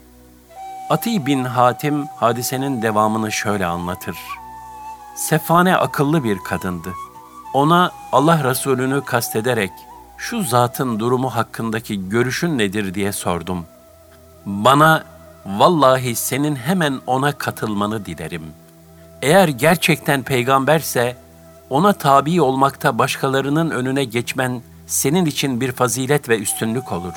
Ati 0.89 1.25
bin 1.25 1.43
Hatim 1.43 2.05
hadisenin 2.07 2.81
devamını 2.81 3.31
şöyle 3.31 3.65
anlatır. 3.65 4.15
Sefane 5.15 5.75
akıllı 5.75 6.23
bir 6.23 6.37
kadındı. 6.37 6.89
Ona 7.53 7.91
Allah 8.11 8.43
Resulü'nü 8.43 9.05
kastederek 9.05 9.71
şu 10.17 10.43
zatın 10.43 10.99
durumu 10.99 11.29
hakkındaki 11.29 12.09
görüşün 12.09 12.57
nedir 12.57 12.93
diye 12.93 13.11
sordum. 13.11 13.65
Bana 14.45 15.03
vallahi 15.45 16.15
senin 16.15 16.55
hemen 16.55 16.99
ona 17.07 17.31
katılmanı 17.31 18.05
dilerim. 18.05 18.43
Eğer 19.21 19.47
gerçekten 19.47 20.23
peygamberse 20.23 21.15
ona 21.69 21.93
tabi 21.93 22.41
olmakta 22.41 22.97
başkalarının 22.97 23.69
önüne 23.69 24.03
geçmen 24.03 24.61
senin 24.87 25.25
için 25.25 25.61
bir 25.61 25.71
fazilet 25.71 26.29
ve 26.29 26.39
üstünlük 26.39 26.91
olur. 26.91 27.13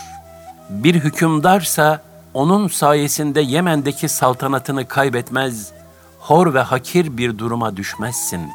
Bir 0.70 0.94
hükümdarsa 0.94 2.00
onun 2.34 2.68
sayesinde 2.68 3.40
Yemen'deki 3.40 4.08
saltanatını 4.08 4.88
kaybetmez, 4.88 5.72
hor 6.18 6.54
ve 6.54 6.60
hakir 6.60 7.16
bir 7.16 7.38
duruma 7.38 7.76
düşmezsin. 7.76 8.50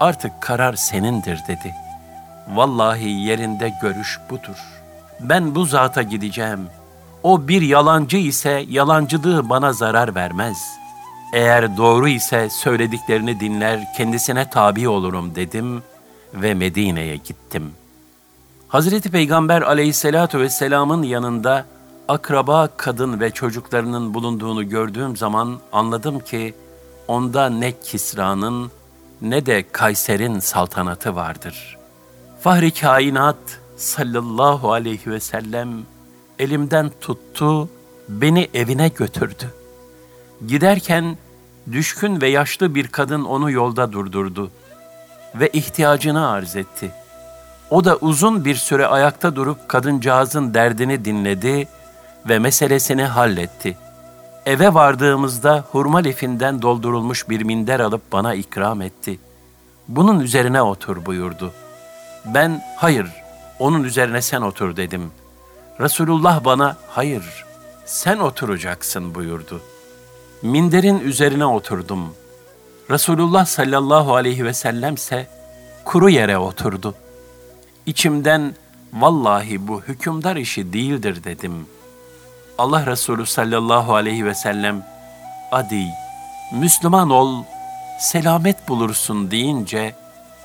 Artık 0.00 0.42
karar 0.42 0.74
senindir 0.74 1.40
dedi. 1.48 1.74
Vallahi 2.54 3.08
yerinde 3.08 3.72
görüş 3.82 4.20
budur. 4.30 4.56
Ben 5.20 5.54
bu 5.54 5.64
zata 5.64 6.02
gideceğim. 6.02 6.60
O 7.22 7.48
bir 7.48 7.62
yalancı 7.62 8.16
ise 8.16 8.64
yalancılığı 8.68 9.48
bana 9.48 9.72
zarar 9.72 10.14
vermez. 10.14 10.56
Eğer 11.32 11.76
doğru 11.76 12.08
ise 12.08 12.50
söylediklerini 12.50 13.40
dinler, 13.40 13.80
kendisine 13.96 14.50
tabi 14.50 14.88
olurum 14.88 15.34
dedim 15.34 15.82
ve 16.34 16.54
Medine'ye 16.54 17.16
gittim.'' 17.16 17.85
Hazreti 18.68 19.10
Peygamber 19.10 19.62
aleyhissalatu 19.62 20.38
vesselamın 20.38 21.02
yanında 21.02 21.66
akraba 22.08 22.68
kadın 22.76 23.20
ve 23.20 23.30
çocuklarının 23.30 24.14
bulunduğunu 24.14 24.68
gördüğüm 24.68 25.16
zaman 25.16 25.58
anladım 25.72 26.20
ki 26.20 26.54
onda 27.08 27.50
ne 27.50 27.72
Kisra'nın 27.80 28.70
ne 29.22 29.46
de 29.46 29.64
Kayser'in 29.72 30.38
saltanatı 30.38 31.16
vardır. 31.16 31.78
Fahri 32.40 32.70
kainat 32.70 33.60
sallallahu 33.76 34.72
aleyhi 34.72 35.10
ve 35.10 35.20
sellem 35.20 35.68
elimden 36.38 36.90
tuttu, 37.00 37.68
beni 38.08 38.48
evine 38.54 38.88
götürdü. 38.88 39.54
Giderken 40.48 41.18
düşkün 41.72 42.20
ve 42.20 42.28
yaşlı 42.28 42.74
bir 42.74 42.88
kadın 42.88 43.24
onu 43.24 43.50
yolda 43.50 43.92
durdurdu 43.92 44.50
ve 45.34 45.48
ihtiyacını 45.48 46.28
arz 46.28 46.56
etti. 46.56 46.92
O 47.70 47.84
da 47.84 47.96
uzun 47.96 48.44
bir 48.44 48.54
süre 48.54 48.86
ayakta 48.86 49.36
durup 49.36 49.68
kadıncağızın 49.68 50.54
derdini 50.54 51.04
dinledi 51.04 51.68
ve 52.28 52.38
meselesini 52.38 53.04
halletti. 53.04 53.76
Eve 54.46 54.74
vardığımızda 54.74 55.64
hurma 55.72 55.98
lifinden 55.98 56.62
doldurulmuş 56.62 57.28
bir 57.28 57.42
minder 57.42 57.80
alıp 57.80 58.12
bana 58.12 58.34
ikram 58.34 58.82
etti. 58.82 59.18
Bunun 59.88 60.20
üzerine 60.20 60.62
otur 60.62 61.06
buyurdu. 61.06 61.52
Ben 62.24 62.62
hayır, 62.76 63.06
onun 63.58 63.84
üzerine 63.84 64.22
sen 64.22 64.40
otur 64.42 64.76
dedim. 64.76 65.10
Resulullah 65.80 66.44
bana 66.44 66.76
hayır, 66.88 67.44
sen 67.84 68.18
oturacaksın 68.18 69.14
buyurdu. 69.14 69.60
Minderin 70.42 71.00
üzerine 71.00 71.46
oturdum. 71.46 72.14
Resulullah 72.90 73.46
sallallahu 73.46 74.14
aleyhi 74.14 74.44
ve 74.44 74.52
sellemse 74.52 75.26
kuru 75.84 76.10
yere 76.10 76.38
oturdu. 76.38 76.94
İçimden 77.86 78.54
vallahi 78.92 79.68
bu 79.68 79.82
hükümdar 79.82 80.36
işi 80.36 80.72
değildir 80.72 81.24
dedim.'' 81.24 81.76
Allah 82.58 82.86
Resulü 82.86 83.26
sallallahu 83.26 83.94
aleyhi 83.94 84.24
ve 84.24 84.34
sellem 84.34 84.86
Adi, 85.52 85.86
Müslüman 86.52 87.10
ol, 87.10 87.44
selamet 87.98 88.68
bulursun 88.68 89.30
deyince 89.30 89.94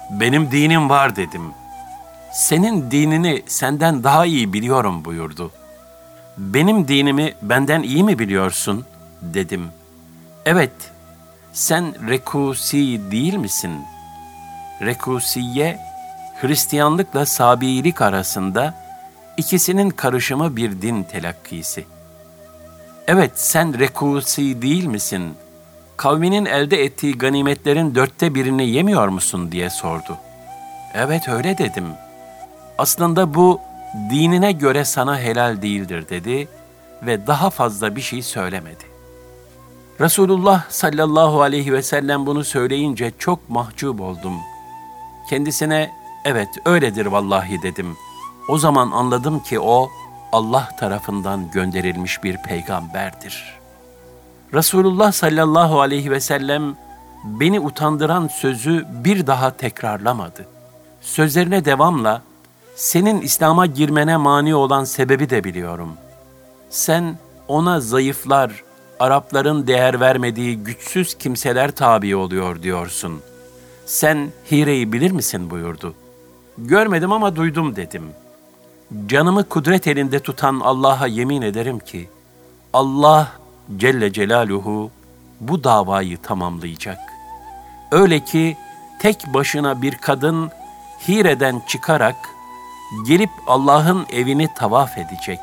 benim 0.09 0.51
dinim 0.51 0.89
var 0.89 1.15
dedim. 1.15 1.41
Senin 2.33 2.91
dinini 2.91 3.43
senden 3.47 4.03
daha 4.03 4.25
iyi 4.25 4.53
biliyorum 4.53 5.05
buyurdu. 5.05 5.51
Benim 6.37 6.87
dinimi 6.87 7.33
benden 7.41 7.83
iyi 7.83 8.03
mi 8.03 8.19
biliyorsun? 8.19 8.85
dedim. 9.21 9.67
Evet, 10.45 10.71
sen 11.53 12.09
Rekusi 12.09 13.11
değil 13.11 13.33
misin? 13.33 13.71
Rekusiye, 14.81 15.79
Hristiyanlıkla 16.41 17.25
Sabiilik 17.25 18.01
arasında 18.01 18.75
ikisinin 19.37 19.89
karışımı 19.89 20.55
bir 20.55 20.81
din 20.81 21.03
telakkisi.'' 21.03 22.01
Evet 23.07 23.31
sen 23.35 23.79
rekusi 23.79 24.61
değil 24.61 24.85
misin? 24.85 25.33
Kavminin 25.97 26.45
elde 26.45 26.83
ettiği 26.83 27.17
ganimetlerin 27.17 27.95
dörtte 27.95 28.35
birini 28.35 28.69
yemiyor 28.69 29.07
musun 29.07 29.51
diye 29.51 29.69
sordu. 29.69 30.17
Evet 30.93 31.29
öyle 31.29 31.57
dedim. 31.57 31.85
Aslında 32.77 33.33
bu 33.33 33.59
dinine 34.09 34.51
göre 34.51 34.85
sana 34.85 35.19
helal 35.19 35.61
değildir 35.61 36.09
dedi 36.09 36.47
ve 37.01 37.27
daha 37.27 37.49
fazla 37.49 37.95
bir 37.95 38.01
şey 38.01 38.21
söylemedi. 38.21 38.83
Resulullah 39.99 40.69
sallallahu 40.69 41.41
aleyhi 41.41 41.73
ve 41.73 41.83
sellem 41.83 42.25
bunu 42.25 42.43
söyleyince 42.43 43.11
çok 43.19 43.49
mahcup 43.49 44.01
oldum. 44.01 44.33
Kendisine 45.29 45.91
evet 46.25 46.49
öyledir 46.65 47.05
vallahi 47.05 47.61
dedim. 47.61 47.97
O 48.49 48.57
zaman 48.57 48.91
anladım 48.91 49.39
ki 49.39 49.59
o 49.59 49.89
Allah 50.31 50.69
tarafından 50.79 51.51
gönderilmiş 51.51 52.23
bir 52.23 52.37
peygamberdir. 52.37 53.59
Resulullah 54.53 55.11
sallallahu 55.11 55.81
aleyhi 55.81 56.11
ve 56.11 56.19
sellem 56.19 56.75
beni 57.23 57.59
utandıran 57.59 58.27
sözü 58.27 58.85
bir 59.03 59.27
daha 59.27 59.57
tekrarlamadı. 59.57 60.45
Sözlerine 61.01 61.65
devamla 61.65 62.21
senin 62.75 63.21
İslam'a 63.21 63.65
girmene 63.65 64.17
mani 64.17 64.55
olan 64.55 64.83
sebebi 64.83 65.29
de 65.29 65.43
biliyorum. 65.43 65.93
Sen 66.69 67.17
ona 67.47 67.79
zayıflar, 67.79 68.63
Arapların 68.99 69.67
değer 69.67 69.99
vermediği 69.99 70.57
güçsüz 70.57 71.13
kimseler 71.17 71.71
tabi 71.71 72.15
oluyor 72.15 72.63
diyorsun. 72.63 73.21
Sen 73.85 74.31
Hire'yi 74.51 74.93
bilir 74.93 75.11
misin 75.11 75.49
buyurdu. 75.49 75.93
Görmedim 76.57 77.11
ama 77.11 77.35
duydum 77.35 77.75
dedim.'' 77.75 78.21
Canımı 79.07 79.49
kudret 79.49 79.87
elinde 79.87 80.19
tutan 80.19 80.59
Allah'a 80.59 81.07
yemin 81.07 81.41
ederim 81.41 81.79
ki 81.79 82.09
Allah 82.73 83.31
Celle 83.77 84.13
Celaluhu 84.13 84.91
bu 85.39 85.63
davayı 85.63 86.17
tamamlayacak. 86.17 86.99
Öyle 87.91 88.19
ki 88.19 88.57
tek 88.99 89.33
başına 89.33 89.81
bir 89.81 89.95
kadın 89.95 90.51
Hire'den 91.07 91.61
çıkarak 91.67 92.15
gelip 93.07 93.29
Allah'ın 93.47 94.05
evini 94.11 94.47
tavaf 94.55 94.97
edecek. 94.97 95.39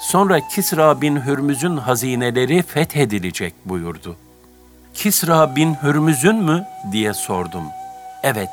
Sonra 0.00 0.40
Kisra 0.48 1.00
bin 1.00 1.16
Hürmüz'ün 1.16 1.76
hazineleri 1.76 2.62
fethedilecek 2.62 3.54
buyurdu. 3.64 4.16
Kisra 4.94 5.56
bin 5.56 5.74
Hürmüz'ün 5.74 6.36
mü 6.36 6.66
diye 6.92 7.14
sordum. 7.14 7.64
Evet, 8.22 8.50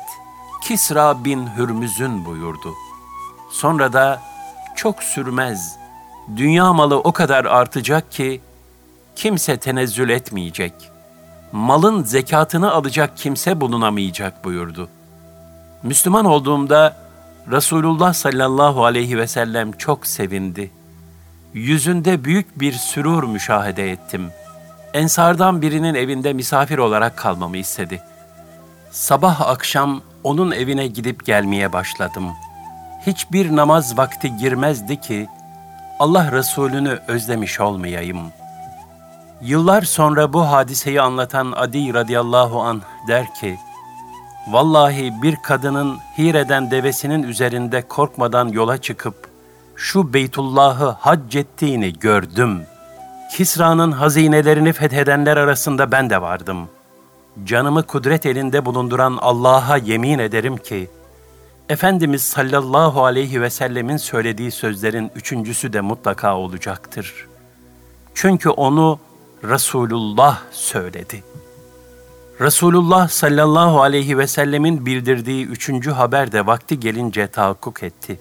Kisra 0.68 1.24
bin 1.24 1.46
Hürmüz'ün 1.56 2.24
buyurdu.'' 2.24 2.74
Sonra 3.50 3.92
da 3.92 4.22
çok 4.76 5.02
sürmez. 5.02 5.78
Dünya 6.36 6.72
malı 6.72 6.98
o 6.98 7.12
kadar 7.12 7.44
artacak 7.44 8.12
ki 8.12 8.40
kimse 9.16 9.56
tenezzül 9.56 10.08
etmeyecek. 10.08 10.72
Malın 11.52 12.02
zekatını 12.02 12.72
alacak 12.72 13.16
kimse 13.16 13.60
bulunamayacak 13.60 14.44
buyurdu. 14.44 14.88
Müslüman 15.82 16.24
olduğumda 16.24 16.96
Resulullah 17.50 18.12
sallallahu 18.12 18.84
aleyhi 18.84 19.18
ve 19.18 19.26
sellem 19.26 19.72
çok 19.72 20.06
sevindi. 20.06 20.70
Yüzünde 21.54 22.24
büyük 22.24 22.60
bir 22.60 22.72
sürur 22.72 23.24
müşahede 23.24 23.90
ettim. 23.90 24.30
Ensardan 24.94 25.62
birinin 25.62 25.94
evinde 25.94 26.32
misafir 26.32 26.78
olarak 26.78 27.16
kalmamı 27.16 27.56
istedi. 27.56 28.02
Sabah 28.90 29.40
akşam 29.40 30.02
onun 30.26 30.50
evine 30.50 30.86
gidip 30.86 31.26
gelmeye 31.26 31.72
başladım.'' 31.72 32.46
hiçbir 33.06 33.56
namaz 33.56 33.98
vakti 33.98 34.36
girmezdi 34.36 35.00
ki 35.00 35.28
Allah 35.98 36.32
Resulü'nü 36.32 36.98
özlemiş 37.08 37.60
olmayayım. 37.60 38.18
Yıllar 39.40 39.82
sonra 39.82 40.32
bu 40.32 40.48
hadiseyi 40.48 41.00
anlatan 41.00 41.52
Adi 41.56 41.94
radıyallahu 41.94 42.62
an 42.62 42.82
der 43.08 43.34
ki, 43.34 43.58
Vallahi 44.48 45.22
bir 45.22 45.36
kadının 45.36 45.98
Hire'den 46.18 46.70
devesinin 46.70 47.22
üzerinde 47.22 47.82
korkmadan 47.82 48.48
yola 48.48 48.78
çıkıp 48.78 49.28
şu 49.76 50.14
Beytullah'ı 50.14 50.96
hac 51.00 51.36
ettiğini 51.36 51.92
gördüm. 51.92 52.62
Kisra'nın 53.32 53.92
hazinelerini 53.92 54.72
fethedenler 54.72 55.36
arasında 55.36 55.92
ben 55.92 56.10
de 56.10 56.22
vardım. 56.22 56.68
Canımı 57.44 57.82
kudret 57.82 58.26
elinde 58.26 58.64
bulunduran 58.64 59.18
Allah'a 59.20 59.76
yemin 59.76 60.18
ederim 60.18 60.56
ki, 60.56 60.88
Efendimiz 61.68 62.22
sallallahu 62.22 63.04
aleyhi 63.04 63.42
ve 63.42 63.50
sellemin 63.50 63.96
söylediği 63.96 64.50
sözlerin 64.50 65.10
üçüncüsü 65.14 65.72
de 65.72 65.80
mutlaka 65.80 66.36
olacaktır. 66.36 67.26
Çünkü 68.14 68.48
onu 68.48 68.98
Resulullah 69.44 70.42
söyledi. 70.50 71.24
Resulullah 72.40 73.08
sallallahu 73.08 73.82
aleyhi 73.82 74.18
ve 74.18 74.26
sellemin 74.26 74.86
bildirdiği 74.86 75.46
üçüncü 75.46 75.90
haber 75.90 76.32
de 76.32 76.46
vakti 76.46 76.80
gelince 76.80 77.26
tahakkuk 77.26 77.82
etti. 77.82 78.18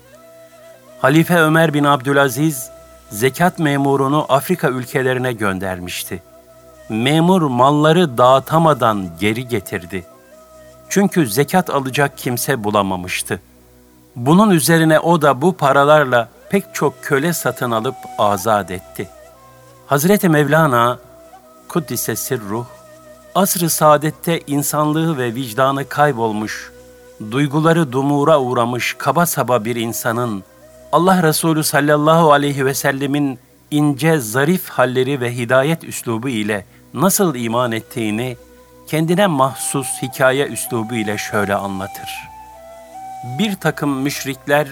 Halife 1.00 1.36
Ömer 1.36 1.74
bin 1.74 1.84
Abdülaziz, 1.84 2.70
zekat 3.10 3.60
memurunu 3.60 4.26
Afrika 4.30 4.70
ülkelerine 4.70 5.34
göndermişti. 5.34 6.24
Memur 6.90 7.42
malları 7.42 8.18
dağıtamadan 8.18 9.10
geri 9.20 9.48
getirdi.'' 9.48 10.16
Çünkü 10.90 11.28
zekat 11.28 11.70
alacak 11.70 12.18
kimse 12.18 12.64
bulamamıştı. 12.64 13.42
Bunun 14.16 14.50
üzerine 14.50 15.00
o 15.00 15.22
da 15.22 15.42
bu 15.42 15.58
paralarla 15.58 16.30
pek 16.50 16.64
çok 16.74 17.04
köle 17.04 17.34
satın 17.34 17.72
alıp 17.72 17.96
azat 18.18 18.72
etti. 18.72 19.10
Hazreti 19.88 20.30
Mevlana 20.30 21.00
Kuddise 21.68 22.16
Sirruh, 22.16 22.66
asr-ı 23.36 23.70
saadette 23.70 24.40
insanlığı 24.48 25.18
ve 25.18 25.36
vicdanı 25.36 25.90
kaybolmuş, 25.90 26.72
duyguları 27.32 27.92
dumura 27.92 28.40
uğramış 28.40 28.96
kaba 28.98 29.26
saba 29.26 29.66
bir 29.66 29.76
insanın 29.76 30.44
Allah 30.92 31.24
Resulü 31.24 31.64
sallallahu 31.64 32.32
aleyhi 32.32 32.66
ve 32.66 32.74
sellemin 32.74 33.40
ince, 33.72 34.20
zarif 34.20 34.70
halleri 34.70 35.22
ve 35.22 35.36
hidayet 35.36 35.84
üslubu 35.84 36.30
ile 36.30 36.66
nasıl 36.96 37.36
iman 37.36 37.72
ettiğini 37.72 38.38
kendine 38.88 39.28
mahsus 39.28 39.88
hikaye 40.02 40.48
üslubu 40.48 40.96
ile 40.96 41.18
şöyle 41.18 41.56
anlatır. 41.56 42.10
Bir 43.40 43.56
takım 43.56 44.02
müşrikler 44.02 44.68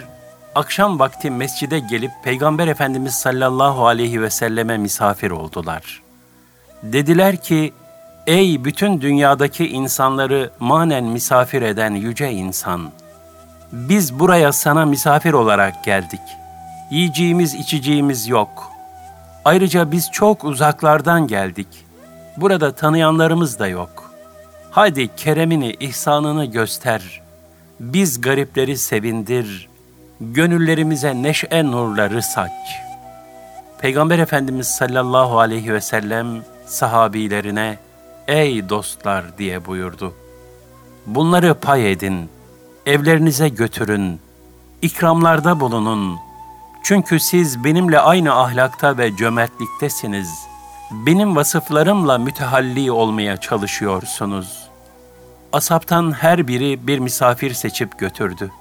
akşam 0.55 0.99
vakti 0.99 1.31
mescide 1.31 1.79
gelip 1.79 2.11
Peygamber 2.23 2.67
Efendimiz 2.67 3.13
sallallahu 3.13 3.87
aleyhi 3.87 4.21
ve 4.21 4.29
selleme 4.29 4.77
misafir 4.77 5.31
oldular. 5.31 6.01
Dediler 6.83 7.37
ki, 7.37 7.73
ey 8.27 8.63
bütün 8.63 9.01
dünyadaki 9.01 9.67
insanları 9.67 10.51
manen 10.59 11.03
misafir 11.03 11.61
eden 11.61 11.91
yüce 11.91 12.31
insan! 12.31 12.91
Biz 13.71 14.19
buraya 14.19 14.51
sana 14.51 14.85
misafir 14.85 15.33
olarak 15.33 15.83
geldik. 15.83 16.21
Yiyeceğimiz 16.91 17.53
içeceğimiz 17.55 18.27
yok. 18.27 18.71
Ayrıca 19.45 19.91
biz 19.91 20.11
çok 20.11 20.43
uzaklardan 20.43 21.27
geldik. 21.27 21.67
Burada 22.37 22.75
tanıyanlarımız 22.75 23.59
da 23.59 23.67
yok. 23.67 24.11
Haydi 24.71 25.15
keremini, 25.15 25.73
ihsanını 25.79 26.45
göster. 26.45 27.21
Biz 27.79 28.21
garipleri 28.21 28.77
sevindir. 28.77 29.69
Gönüllerimize 30.21 31.23
neşe 31.23 31.63
nurları 31.71 32.21
saç. 32.21 32.51
Peygamber 33.81 34.19
Efendimiz 34.19 34.67
sallallahu 34.67 35.39
aleyhi 35.39 35.73
ve 35.73 35.81
sellem 35.81 36.27
sahabilerine 36.65 37.77
ey 38.27 38.69
dostlar 38.69 39.37
diye 39.37 39.65
buyurdu. 39.65 40.13
Bunları 41.05 41.53
pay 41.53 41.91
edin, 41.91 42.29
evlerinize 42.85 43.49
götürün, 43.49 44.19
ikramlarda 44.81 45.59
bulunun. 45.59 46.17
Çünkü 46.83 47.19
siz 47.19 47.63
benimle 47.63 47.99
aynı 47.99 48.35
ahlakta 48.35 48.97
ve 48.97 49.15
cömertliktesiniz. 49.15 50.52
Benim 50.93 51.35
vasıflarımla 51.35 52.17
mütehalli 52.17 52.91
olmaya 52.91 53.37
çalışıyorsunuz. 53.37 54.69
Asaptan 55.53 56.11
her 56.11 56.47
biri 56.47 56.87
bir 56.87 56.99
misafir 56.99 57.53
seçip 57.53 57.99
götürdü. 57.99 58.51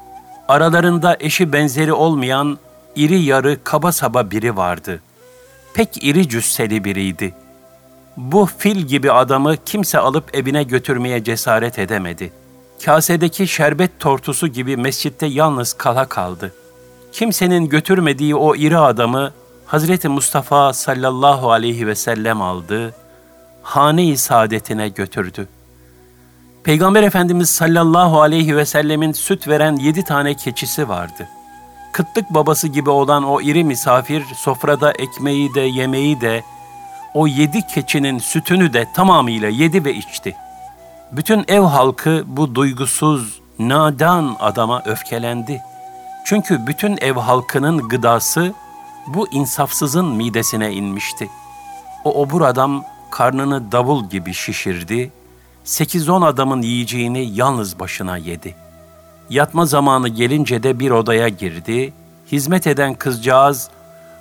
Aralarında 0.48 1.16
eşi 1.20 1.52
benzeri 1.52 1.92
olmayan 1.92 2.58
iri 2.96 3.22
yarı 3.22 3.64
kaba 3.64 3.92
saba 3.92 4.30
biri 4.30 4.56
vardı. 4.56 5.02
Pek 5.74 6.04
iri 6.04 6.28
cüsseli 6.28 6.84
biriydi.'' 6.84 7.42
Bu 8.16 8.48
fil 8.58 8.76
gibi 8.76 9.12
adamı 9.12 9.56
kimse 9.66 9.98
alıp 9.98 10.34
evine 10.34 10.62
götürmeye 10.62 11.24
cesaret 11.24 11.78
edemedi. 11.78 12.32
Kasedeki 12.84 13.48
şerbet 13.48 14.00
tortusu 14.00 14.48
gibi 14.48 14.76
mescitte 14.76 15.26
yalnız 15.26 15.72
kala 15.72 16.08
kaldı. 16.08 16.54
Kimsenin 17.12 17.68
götürmediği 17.68 18.34
o 18.34 18.56
iri 18.56 18.78
adamı 18.78 19.32
Hazreti 19.72 20.08
Mustafa 20.08 20.72
sallallahu 20.72 21.52
aleyhi 21.52 21.86
ve 21.86 21.94
sellem 21.94 22.42
aldı, 22.42 22.94
hane-i 23.62 24.16
saadetine 24.16 24.88
götürdü. 24.88 25.48
Peygamber 26.64 27.02
Efendimiz 27.02 27.50
sallallahu 27.50 28.20
aleyhi 28.20 28.56
ve 28.56 28.66
sellemin 28.66 29.12
süt 29.12 29.48
veren 29.48 29.76
yedi 29.76 30.04
tane 30.04 30.34
keçisi 30.34 30.88
vardı. 30.88 31.28
Kıtlık 31.92 32.30
babası 32.30 32.68
gibi 32.68 32.90
olan 32.90 33.24
o 33.24 33.40
iri 33.40 33.64
misafir 33.64 34.24
sofrada 34.36 34.92
ekmeği 34.92 35.54
de 35.54 35.60
yemeği 35.60 36.20
de 36.20 36.42
o 37.14 37.26
yedi 37.26 37.66
keçinin 37.66 38.18
sütünü 38.18 38.72
de 38.72 38.86
tamamıyla 38.94 39.48
yedi 39.48 39.84
ve 39.84 39.94
içti. 39.94 40.36
Bütün 41.12 41.44
ev 41.48 41.60
halkı 41.60 42.24
bu 42.26 42.54
duygusuz, 42.54 43.40
nadan 43.58 44.36
adama 44.40 44.82
öfkelendi. 44.86 45.62
Çünkü 46.24 46.66
bütün 46.66 46.98
ev 47.00 47.14
halkının 47.14 47.88
gıdası 47.88 48.52
bu 49.06 49.28
insafsızın 49.32 50.06
midesine 50.06 50.72
inmişti. 50.72 51.30
O 52.04 52.22
obur 52.22 52.42
adam 52.42 52.84
karnını 53.10 53.72
davul 53.72 54.08
gibi 54.08 54.34
şişirdi, 54.34 55.12
sekiz 55.64 56.08
on 56.08 56.22
adamın 56.22 56.62
yiyeceğini 56.62 57.30
yalnız 57.34 57.80
başına 57.80 58.16
yedi. 58.16 58.54
Yatma 59.30 59.66
zamanı 59.66 60.08
gelince 60.08 60.62
de 60.62 60.78
bir 60.78 60.90
odaya 60.90 61.28
girdi, 61.28 61.92
hizmet 62.32 62.66
eden 62.66 62.94
kızcağız 62.94 63.70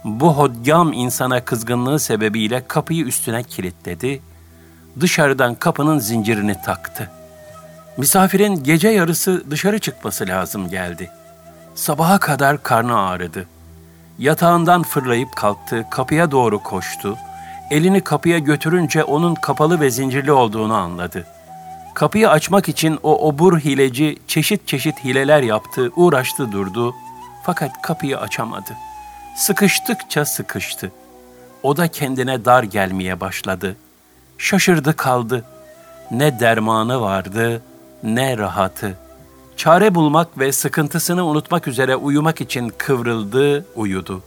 bu 0.04 0.38
hodgam 0.38 0.94
insana 0.94 1.46
kızgınlığı 1.46 2.00
sebebiyle 2.00 2.68
kapıyı 2.68 3.06
üstüne 3.06 3.44
kilitledi, 3.44 4.22
dışarıdan 5.00 5.56
kapının 5.56 6.00
zincirini 6.00 6.62
taktı. 6.66 7.12
Misafirin 7.98 8.64
gece 8.64 8.90
yarısı 8.90 9.52
dışarı 9.52 9.80
çıkması 9.80 10.28
lazım 10.28 10.70
geldi. 10.70 11.12
Sabaha 11.76 12.20
kadar 12.20 12.64
karnı 12.64 13.00
ağrıdı. 13.00 13.48
Yatağından 14.22 14.84
fırlayıp 14.84 15.36
kalktı, 15.36 15.86
kapıya 15.90 16.32
doğru 16.32 16.64
koştu. 16.64 17.18
Elini 17.72 18.02
kapıya 18.02 18.40
götürünce 18.40 19.04
onun 19.04 19.36
kapalı 19.36 19.80
ve 19.80 19.90
zincirli 19.90 20.32
olduğunu 20.32 20.74
anladı. 20.74 21.28
Kapıyı 21.94 22.30
açmak 22.30 22.70
için 22.70 23.00
o 23.04 23.28
obur 23.28 23.60
hileci 23.60 24.18
çeşit 24.28 24.68
çeşit 24.68 25.04
hileler 25.04 25.42
yaptı, 25.42 25.92
uğraştı 25.96 26.52
durdu 26.52 26.96
fakat 27.44 27.82
kapıyı 27.82 28.20
açamadı.'' 28.20 28.92
Sıkıştıkça 29.36 30.26
sıkıştı. 30.26 30.92
O 31.64 31.78
da 31.78 31.88
kendine 31.88 32.46
dar 32.46 32.64
gelmeye 32.64 33.20
başladı. 33.20 33.76
Şaşırdı 34.38 34.96
kaldı. 34.96 35.46
Ne 36.12 36.40
dermanı 36.40 37.02
vardı, 37.02 37.62
ne 38.04 38.38
rahatı. 38.38 38.98
Çare 39.62 39.96
bulmak 39.96 40.40
ve 40.40 40.52
sıkıntısını 40.52 41.26
unutmak 41.26 41.68
üzere 41.68 41.96
uyumak 41.96 42.42
için 42.42 42.74
kıvrıldı, 42.78 43.66
uyudu. 43.76 44.22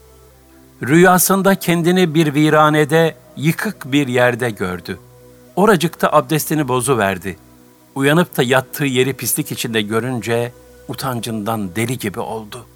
Rüyasında 0.82 1.54
kendini 1.54 2.14
bir 2.14 2.34
viranede, 2.34 3.14
yıkık 3.36 3.92
bir 3.92 4.08
yerde 4.08 4.50
gördü. 4.50 4.98
Oracıkta 5.56 6.12
abdestini 6.12 6.68
bozu 6.68 6.98
verdi. 6.98 7.36
Uyanıp 7.94 8.36
da 8.36 8.42
yattığı 8.42 8.84
yeri 8.84 9.12
pislik 9.12 9.52
içinde 9.52 9.82
görünce 9.82 10.52
utancından 10.88 11.76
deli 11.76 11.98
gibi 11.98 12.20
oldu.'' 12.20 12.66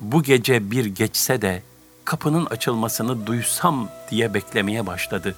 bu 0.00 0.22
gece 0.22 0.70
bir 0.70 0.84
geçse 0.84 1.42
de 1.42 1.62
kapının 2.04 2.46
açılmasını 2.46 3.26
duysam 3.26 3.88
diye 4.10 4.34
beklemeye 4.34 4.86
başladı. 4.86 5.34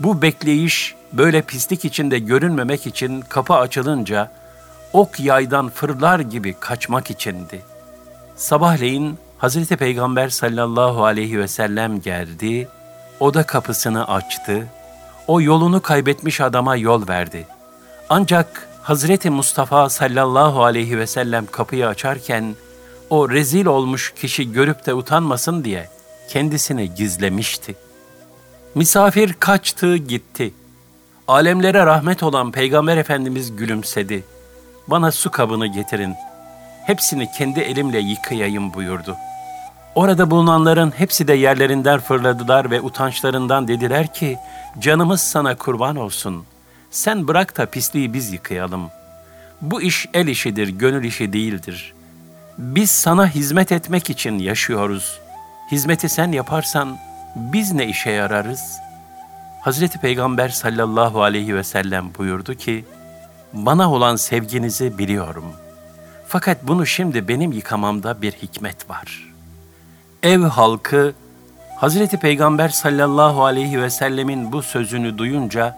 Bu 0.00 0.22
bekleyiş 0.22 0.94
böyle 1.12 1.42
pislik 1.42 1.84
içinde 1.84 2.18
görünmemek 2.18 2.86
için 2.86 3.20
kapı 3.20 3.54
açılınca 3.54 4.43
ok 4.94 5.20
yaydan 5.20 5.68
fırlar 5.68 6.20
gibi 6.20 6.54
kaçmak 6.60 7.10
içindi. 7.10 7.62
Sabahleyin 8.36 9.18
Hazreti 9.38 9.76
Peygamber 9.76 10.28
sallallahu 10.28 11.04
aleyhi 11.04 11.38
ve 11.38 11.48
sellem 11.48 12.00
geldi, 12.00 12.68
oda 13.20 13.42
kapısını 13.42 14.08
açtı, 14.08 14.66
o 15.26 15.40
yolunu 15.40 15.82
kaybetmiş 15.82 16.40
adama 16.40 16.76
yol 16.76 17.08
verdi. 17.08 17.46
Ancak 18.08 18.68
Hazreti 18.82 19.30
Mustafa 19.30 19.88
sallallahu 19.88 20.64
aleyhi 20.64 20.98
ve 20.98 21.06
sellem 21.06 21.46
kapıyı 21.46 21.88
açarken 21.88 22.54
o 23.10 23.30
rezil 23.30 23.66
olmuş 23.66 24.14
kişi 24.16 24.52
görüp 24.52 24.86
de 24.86 24.94
utanmasın 24.94 25.64
diye 25.64 25.88
kendisini 26.28 26.94
gizlemişti. 26.94 27.74
Misafir 28.74 29.32
kaçtı 29.32 29.96
gitti. 29.96 30.54
Alemlere 31.28 31.86
rahmet 31.86 32.22
olan 32.22 32.52
Peygamber 32.52 32.96
Efendimiz 32.96 33.56
gülümsedi. 33.56 34.24
Bana 34.88 35.12
su 35.12 35.30
kabını 35.30 35.66
getirin. 35.66 36.14
Hepsini 36.86 37.32
kendi 37.32 37.60
elimle 37.60 37.98
yıkayayım 37.98 38.74
buyurdu. 38.74 39.16
Orada 39.94 40.30
bulunanların 40.30 40.92
hepsi 40.96 41.28
de 41.28 41.34
yerlerinden 41.34 42.00
fırladılar 42.00 42.70
ve 42.70 42.80
utançlarından 42.80 43.68
dediler 43.68 44.14
ki, 44.14 44.38
canımız 44.78 45.20
sana 45.20 45.56
kurban 45.56 45.96
olsun. 45.96 46.44
Sen 46.90 47.28
bırak 47.28 47.58
da 47.58 47.66
pisliği 47.66 48.14
biz 48.14 48.32
yıkayalım. 48.32 48.90
Bu 49.60 49.82
iş 49.82 50.06
el 50.14 50.26
işidir, 50.26 50.68
gönül 50.68 51.04
işi 51.04 51.32
değildir. 51.32 51.94
Biz 52.58 52.90
sana 52.90 53.28
hizmet 53.28 53.72
etmek 53.72 54.10
için 54.10 54.38
yaşıyoruz. 54.38 55.20
Hizmeti 55.72 56.08
sen 56.08 56.32
yaparsan 56.32 56.98
biz 57.36 57.72
ne 57.72 57.86
işe 57.86 58.10
yararız? 58.10 58.78
Hazreti 59.60 59.98
Peygamber 59.98 60.48
sallallahu 60.48 61.22
aleyhi 61.22 61.54
ve 61.54 61.64
sellem 61.64 62.14
buyurdu 62.14 62.54
ki, 62.54 62.84
bana 63.54 63.92
olan 63.92 64.16
sevginizi 64.16 64.98
biliyorum. 64.98 65.44
Fakat 66.26 66.58
bunu 66.62 66.86
şimdi 66.86 67.28
benim 67.28 67.52
yıkamamda 67.52 68.22
bir 68.22 68.32
hikmet 68.32 68.90
var. 68.90 69.32
Ev 70.22 70.40
halkı 70.42 71.14
Hazreti 71.76 72.18
Peygamber 72.18 72.68
sallallahu 72.68 73.44
aleyhi 73.44 73.82
ve 73.82 73.90
sellemin 73.90 74.52
bu 74.52 74.62
sözünü 74.62 75.18
duyunca 75.18 75.76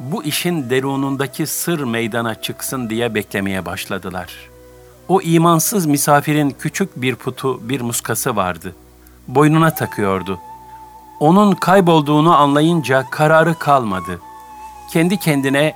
bu 0.00 0.24
işin 0.24 0.70
derunundaki 0.70 1.46
sır 1.46 1.80
meydana 1.84 2.34
çıksın 2.34 2.90
diye 2.90 3.14
beklemeye 3.14 3.66
başladılar.'' 3.66 4.58
O 5.08 5.20
imansız 5.20 5.86
misafirin 5.86 6.50
küçük 6.50 7.02
bir 7.02 7.14
putu, 7.14 7.68
bir 7.68 7.80
muskası 7.80 8.36
vardı. 8.36 8.74
Boynuna 9.28 9.74
takıyordu. 9.74 10.38
Onun 11.20 11.52
kaybolduğunu 11.52 12.36
anlayınca 12.36 13.04
kararı 13.10 13.54
kalmadı. 13.54 14.20
Kendi 14.92 15.16
kendine 15.16 15.74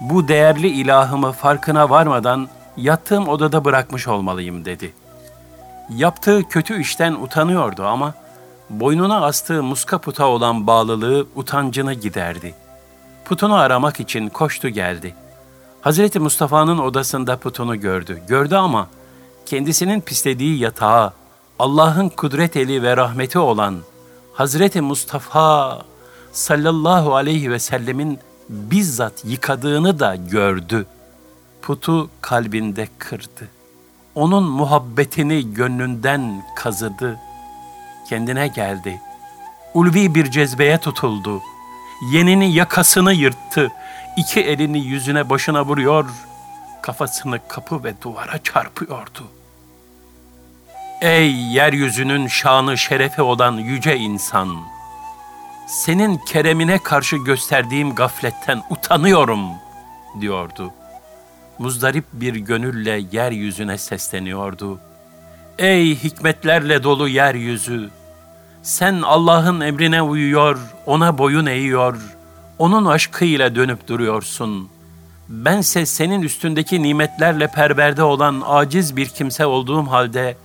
bu 0.00 0.28
değerli 0.28 0.68
ilahımı 0.68 1.32
farkına 1.32 1.90
varmadan 1.90 2.48
yattığım 2.76 3.28
odada 3.28 3.64
bırakmış 3.64 4.08
olmalıyım 4.08 4.64
dedi. 4.64 4.94
Yaptığı 5.90 6.42
kötü 6.48 6.80
işten 6.80 7.12
utanıyordu 7.12 7.84
ama 7.84 8.14
boynuna 8.70 9.26
astığı 9.26 9.62
muska 9.62 9.98
puta 9.98 10.26
olan 10.26 10.66
bağlılığı 10.66 11.26
utancını 11.34 11.94
giderdi. 11.94 12.54
Putunu 13.24 13.54
aramak 13.54 14.00
için 14.00 14.28
koştu 14.28 14.68
geldi.'' 14.68 15.30
Hazreti 15.80 16.20
Mustafa'nın 16.20 16.78
odasında 16.78 17.36
putunu 17.36 17.80
gördü. 17.80 18.22
Gördü 18.28 18.54
ama 18.54 18.88
kendisinin 19.46 20.00
pislediği 20.00 20.58
yatağı 20.58 21.12
Allah'ın 21.58 22.08
kudret 22.08 22.56
eli 22.56 22.82
ve 22.82 22.96
rahmeti 22.96 23.38
olan 23.38 23.78
Hazreti 24.32 24.80
Mustafa 24.80 25.82
sallallahu 26.32 27.14
aleyhi 27.14 27.50
ve 27.50 27.58
sellemin 27.58 28.18
bizzat 28.50 29.24
yıkadığını 29.24 29.98
da 29.98 30.16
gördü. 30.16 30.86
Putu 31.62 32.10
kalbinde 32.20 32.88
kırdı. 32.98 33.48
onun 34.14 34.44
muhabbetini 34.44 35.54
gönlünden 35.54 36.42
kazıdı. 36.56 37.18
Kendine 38.08 38.48
geldi. 38.48 39.00
Ulvi 39.74 40.14
bir 40.14 40.30
cezbeye 40.30 40.78
tutuldu. 40.78 41.42
Yenini 42.12 42.52
yakasını 42.54 43.12
yırttı. 43.12 43.72
İki 44.16 44.40
elini 44.40 44.78
yüzüne 44.86 45.30
başına 45.30 45.64
vuruyor, 45.64 46.06
kafasını 46.82 47.40
kapı 47.48 47.84
ve 47.84 47.94
duvara 48.02 48.42
çarpıyordu. 48.42 49.24
Ey 51.00 51.32
yeryüzünün 51.32 52.26
şanı 52.26 52.78
şerefi 52.78 53.22
olan 53.22 53.52
yüce 53.52 53.96
insan! 53.96 54.79
Senin 55.70 56.16
keremine 56.16 56.78
karşı 56.78 57.16
gösterdiğim 57.16 57.94
gafletten 57.94 58.62
utanıyorum, 58.70 59.40
diyordu. 60.20 60.72
Muzdarip 61.58 62.04
bir 62.12 62.34
gönülle 62.34 63.02
yeryüzüne 63.12 63.78
sesleniyordu. 63.78 64.80
Ey 65.58 65.96
hikmetlerle 65.96 66.82
dolu 66.82 67.08
yeryüzü! 67.08 67.90
Sen 68.62 69.02
Allah'ın 69.02 69.60
emrine 69.60 70.02
uyuyor, 70.02 70.58
ona 70.86 71.18
boyun 71.18 71.46
eğiyor, 71.46 71.98
onun 72.58 72.84
aşkıyla 72.84 73.54
dönüp 73.54 73.88
duruyorsun. 73.88 74.68
Bense 75.28 75.86
senin 75.86 76.22
üstündeki 76.22 76.82
nimetlerle 76.82 77.46
perverde 77.46 78.02
olan 78.02 78.42
aciz 78.46 78.96
bir 78.96 79.06
kimse 79.06 79.46
olduğum 79.46 79.86
halde, 79.86 80.36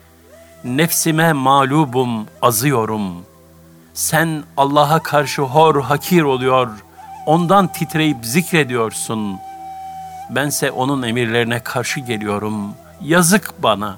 nefsime 0.63 1.33
mağlubum, 1.33 2.25
azıyorum. 2.41 3.25
Sen 3.95 4.43
Allah'a 4.58 5.03
karşı 5.03 5.41
hor 5.41 5.81
hakir 5.81 6.21
oluyor, 6.21 6.69
ondan 7.25 7.67
titreyip 7.67 8.25
zikrediyorsun. 8.25 9.38
Bense 10.29 10.71
onun 10.71 11.03
emirlerine 11.03 11.60
karşı 11.60 11.99
geliyorum. 11.99 12.73
Yazık 13.01 13.63
bana. 13.63 13.97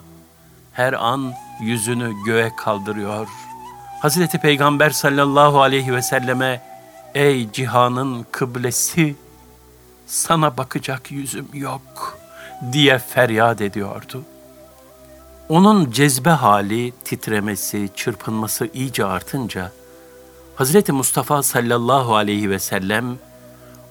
Her 0.73 0.93
an 0.93 1.33
yüzünü 1.61 2.13
göğe 2.25 2.55
kaldırıyor. 2.55 3.27
Hazreti 4.01 4.37
Peygamber 4.39 4.89
sallallahu 4.89 5.61
aleyhi 5.61 5.93
ve 5.93 6.01
selleme 6.01 6.61
Ey 7.15 7.51
cihanın 7.51 8.25
kıblesi 8.31 9.15
sana 10.07 10.57
bakacak 10.57 11.11
yüzüm 11.11 11.47
yok 11.53 12.17
diye 12.71 12.99
feryat 12.99 13.61
ediyordu.'' 13.61 14.37
Onun 15.49 15.91
cezbe 15.91 16.29
hali, 16.29 16.93
titremesi, 17.05 17.89
çırpınması 17.95 18.69
iyice 18.73 19.05
artınca, 19.05 19.71
Hazreti 20.57 20.91
Mustafa 20.91 21.43
sallallahu 21.43 22.15
aleyhi 22.15 22.49
ve 22.49 22.59
sellem 22.59 23.17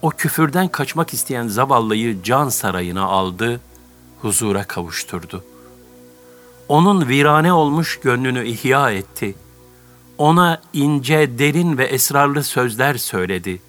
o 0.02 0.10
küfürden 0.10 0.68
kaçmak 0.68 1.14
isteyen 1.14 1.48
zavallıyı 1.48 2.22
can 2.22 2.48
sarayına 2.48 3.04
aldı, 3.04 3.60
huzura 4.22 4.64
kavuşturdu. 4.64 5.44
Onun 6.68 7.08
virane 7.08 7.52
olmuş 7.52 8.00
gönlünü 8.00 8.46
ihya 8.46 8.90
etti. 8.90 9.34
Ona 10.18 10.60
ince, 10.72 11.38
derin 11.38 11.78
ve 11.78 11.84
esrarlı 11.84 12.44
sözler 12.44 12.94
söyledi. 12.94 13.62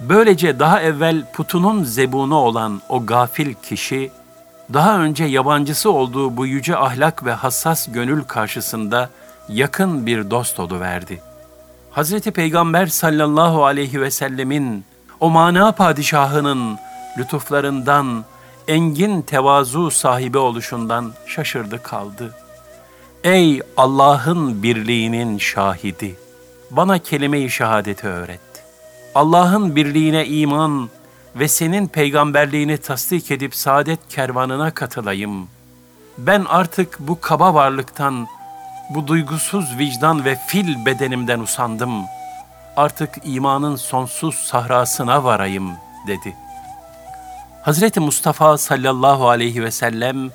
Böylece 0.00 0.58
daha 0.58 0.82
evvel 0.82 1.32
putunun 1.32 1.84
zebunu 1.84 2.36
olan 2.36 2.82
o 2.88 3.06
gafil 3.06 3.54
kişi, 3.54 4.10
daha 4.72 4.98
önce 4.98 5.24
yabancısı 5.24 5.90
olduğu 5.90 6.36
bu 6.36 6.46
yüce 6.46 6.76
ahlak 6.76 7.24
ve 7.24 7.32
hassas 7.32 7.92
gönül 7.92 8.22
karşısında 8.22 9.10
yakın 9.48 10.06
bir 10.06 10.30
dost 10.30 10.60
verdi. 10.72 11.33
Hazreti 11.94 12.30
Peygamber 12.30 12.86
sallallahu 12.86 13.64
aleyhi 13.64 14.00
ve 14.00 14.10
sellemin 14.10 14.84
o 15.20 15.30
mana 15.30 15.72
padişahının 15.72 16.78
lütuflarından, 17.18 18.24
engin 18.68 19.22
tevazu 19.22 19.90
sahibi 19.90 20.38
oluşundan 20.38 21.12
şaşırdı 21.26 21.82
kaldı. 21.82 22.34
Ey 23.24 23.60
Allah'ın 23.76 24.62
birliğinin 24.62 25.38
şahidi! 25.38 26.16
Bana 26.70 26.98
kelime-i 26.98 27.50
şehadeti 27.50 28.06
öğret. 28.06 28.64
Allah'ın 29.14 29.76
birliğine 29.76 30.26
iman, 30.26 30.90
ve 31.36 31.48
senin 31.48 31.88
peygamberliğini 31.88 32.78
tasdik 32.78 33.30
edip 33.30 33.54
saadet 33.54 34.08
kervanına 34.08 34.70
katılayım. 34.70 35.48
Ben 36.18 36.44
artık 36.48 36.98
bu 36.98 37.20
kaba 37.20 37.54
varlıktan, 37.54 38.26
bu 38.94 39.06
duygusuz 39.06 39.78
vicdan 39.78 40.24
ve 40.24 40.36
fil 40.46 40.86
bedenimden 40.86 41.40
usandım. 41.40 42.04
Artık 42.76 43.10
imanın 43.24 43.76
sonsuz 43.76 44.34
sahrasına 44.34 45.24
varayım 45.24 45.70
dedi. 46.06 46.36
Hazreti 47.62 48.00
Mustafa 48.00 48.58
sallallahu 48.58 49.28
aleyhi 49.28 49.64
ve 49.64 49.70
sellem 49.70 50.30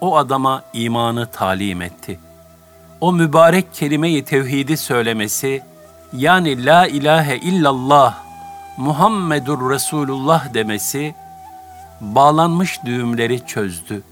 o 0.00 0.16
adama 0.16 0.62
imanı 0.72 1.26
talim 1.26 1.82
etti. 1.82 2.20
O 3.00 3.12
mübarek 3.12 3.74
kelime-i 3.74 4.24
tevhidi 4.24 4.76
söylemesi, 4.76 5.62
yani 6.12 6.66
la 6.66 6.86
ilahe 6.86 7.36
illallah 7.36 8.14
Muhammedur 8.76 9.70
Resulullah 9.70 10.54
demesi 10.54 11.14
bağlanmış 12.00 12.84
düğümleri 12.84 13.46
çözdü. 13.46 14.02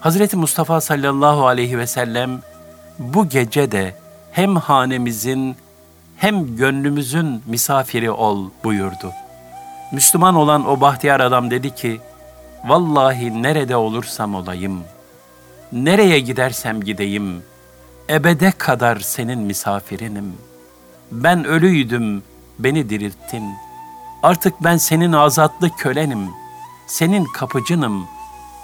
Hazreti 0.00 0.36
Mustafa 0.36 0.80
sallallahu 0.80 1.46
aleyhi 1.46 1.78
ve 1.78 1.86
sellem 1.86 2.42
bu 2.98 3.28
gece 3.28 3.72
de 3.72 3.94
hem 4.32 4.56
hanemizin 4.56 5.56
hem 6.16 6.56
gönlümüzün 6.56 7.42
misafiri 7.46 8.10
ol 8.10 8.50
buyurdu. 8.64 9.12
Müslüman 9.92 10.34
olan 10.34 10.68
o 10.68 10.80
bahtiyar 10.80 11.20
adam 11.20 11.50
dedi 11.50 11.74
ki, 11.74 12.00
Vallahi 12.64 13.42
nerede 13.42 13.76
olursam 13.76 14.34
olayım, 14.34 14.80
nereye 15.72 16.20
gidersem 16.20 16.80
gideyim, 16.80 17.42
ebede 18.10 18.50
kadar 18.50 19.00
senin 19.00 19.38
misafirinim. 19.38 20.34
Ben 21.12 21.44
ölüydüm, 21.44 22.22
beni 22.58 22.90
dirilttin.'' 22.90 23.72
Artık 24.22 24.54
ben 24.64 24.76
senin 24.76 25.12
azatlı 25.12 25.76
kölenim, 25.76 26.30
senin 26.86 27.24
kapıcınım. 27.24 28.06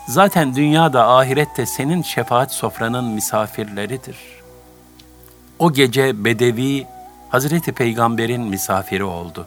Zaten 0.09 0.55
dünyada 0.55 1.09
ahirette 1.09 1.67
senin 1.67 2.03
şefaat 2.03 2.53
sofranın 2.53 3.05
misafirleridir. 3.05 4.17
O 5.59 5.73
gece 5.73 6.25
Bedevi 6.25 6.87
Hazreti 7.31 7.73
Peygamber'in 7.73 8.43
misafiri 8.43 9.05
oldu. 9.05 9.47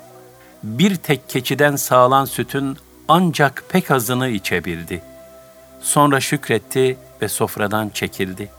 Bir 0.64 0.96
tek 0.96 1.30
keçiden 1.30 1.76
sağlan 1.76 2.26
sütün 2.26 2.78
ancak 3.08 3.64
pek 3.70 3.92
azını 3.92 4.30
içebildi. 4.30 5.02
Sonra 5.82 6.20
şükretti 6.20 6.98
ve 7.22 7.28
sofradan 7.28 7.90
çekildi. 7.90 8.50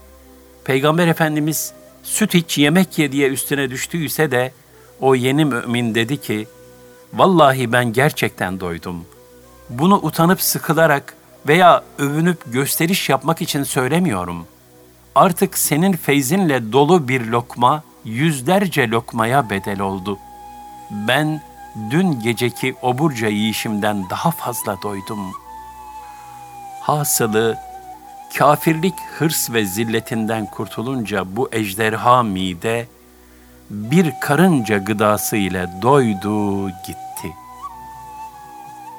Peygamber 0.64 1.08
Efendimiz 1.08 1.72
süt 2.02 2.34
iç 2.34 2.58
yemek 2.58 2.98
ye 2.98 3.12
diye 3.12 3.28
üstüne 3.28 3.70
düştüyse 3.70 4.30
de 4.30 4.52
o 5.00 5.14
yeni 5.14 5.44
mümin 5.44 5.94
dedi 5.94 6.20
ki, 6.20 6.48
Vallahi 7.12 7.72
ben 7.72 7.92
gerçekten 7.92 8.60
doydum. 8.60 9.04
Bunu 9.70 10.00
utanıp 10.02 10.42
sıkılarak 10.42 11.14
veya 11.48 11.82
övünüp 11.98 12.52
gösteriş 12.52 13.08
yapmak 13.08 13.42
için 13.42 13.62
söylemiyorum. 13.62 14.46
Artık 15.14 15.58
senin 15.58 15.92
feyzinle 15.92 16.72
dolu 16.72 17.08
bir 17.08 17.26
lokma 17.26 17.82
yüzlerce 18.04 18.90
lokmaya 18.90 19.50
bedel 19.50 19.80
oldu. 19.80 20.18
Ben 20.90 21.42
dün 21.90 22.20
geceki 22.20 22.74
oburca 22.82 23.28
yiyişimden 23.28 24.10
daha 24.10 24.30
fazla 24.30 24.82
doydum. 24.82 25.32
Hasılı 26.80 27.58
kafirlik 28.38 28.94
hırs 29.18 29.50
ve 29.50 29.64
zilletinden 29.64 30.46
kurtulunca 30.46 31.36
bu 31.36 31.48
ejderha 31.52 32.22
mide 32.22 32.86
bir 33.70 34.12
karınca 34.20 34.78
gıdası 34.78 35.36
ile 35.36 35.68
doydu 35.82 36.68
gitti. 36.70 37.11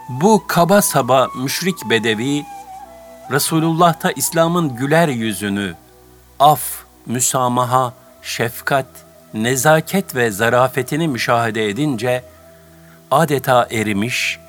Bu 0.09 0.43
kaba 0.47 0.81
saba 0.81 1.27
müşrik 1.35 1.89
bedevi, 1.89 2.45
Resulullah'ta 3.31 4.11
İslam'ın 4.11 4.75
güler 4.75 5.07
yüzünü, 5.07 5.75
af, 6.39 6.61
müsamaha, 7.05 7.93
şefkat, 8.21 8.85
nezaket 9.33 10.15
ve 10.15 10.31
zarafetini 10.31 11.07
müşahede 11.07 11.69
edince, 11.69 12.23
adeta 13.11 13.67
erimiş 13.71 14.39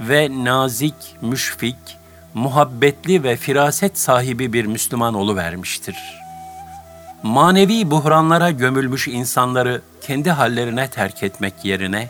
ve 0.00 0.44
nazik, 0.44 1.16
müşfik, 1.20 1.98
muhabbetli 2.34 3.22
ve 3.22 3.36
firaset 3.36 3.98
sahibi 3.98 4.52
bir 4.52 4.66
Müslüman 4.66 5.36
vermiştir.'' 5.36 6.22
manevi 7.22 7.90
buhranlara 7.90 8.50
gömülmüş 8.50 9.08
insanları 9.08 9.82
kendi 10.00 10.30
hallerine 10.30 10.88
terk 10.88 11.22
etmek 11.22 11.64
yerine, 11.64 12.08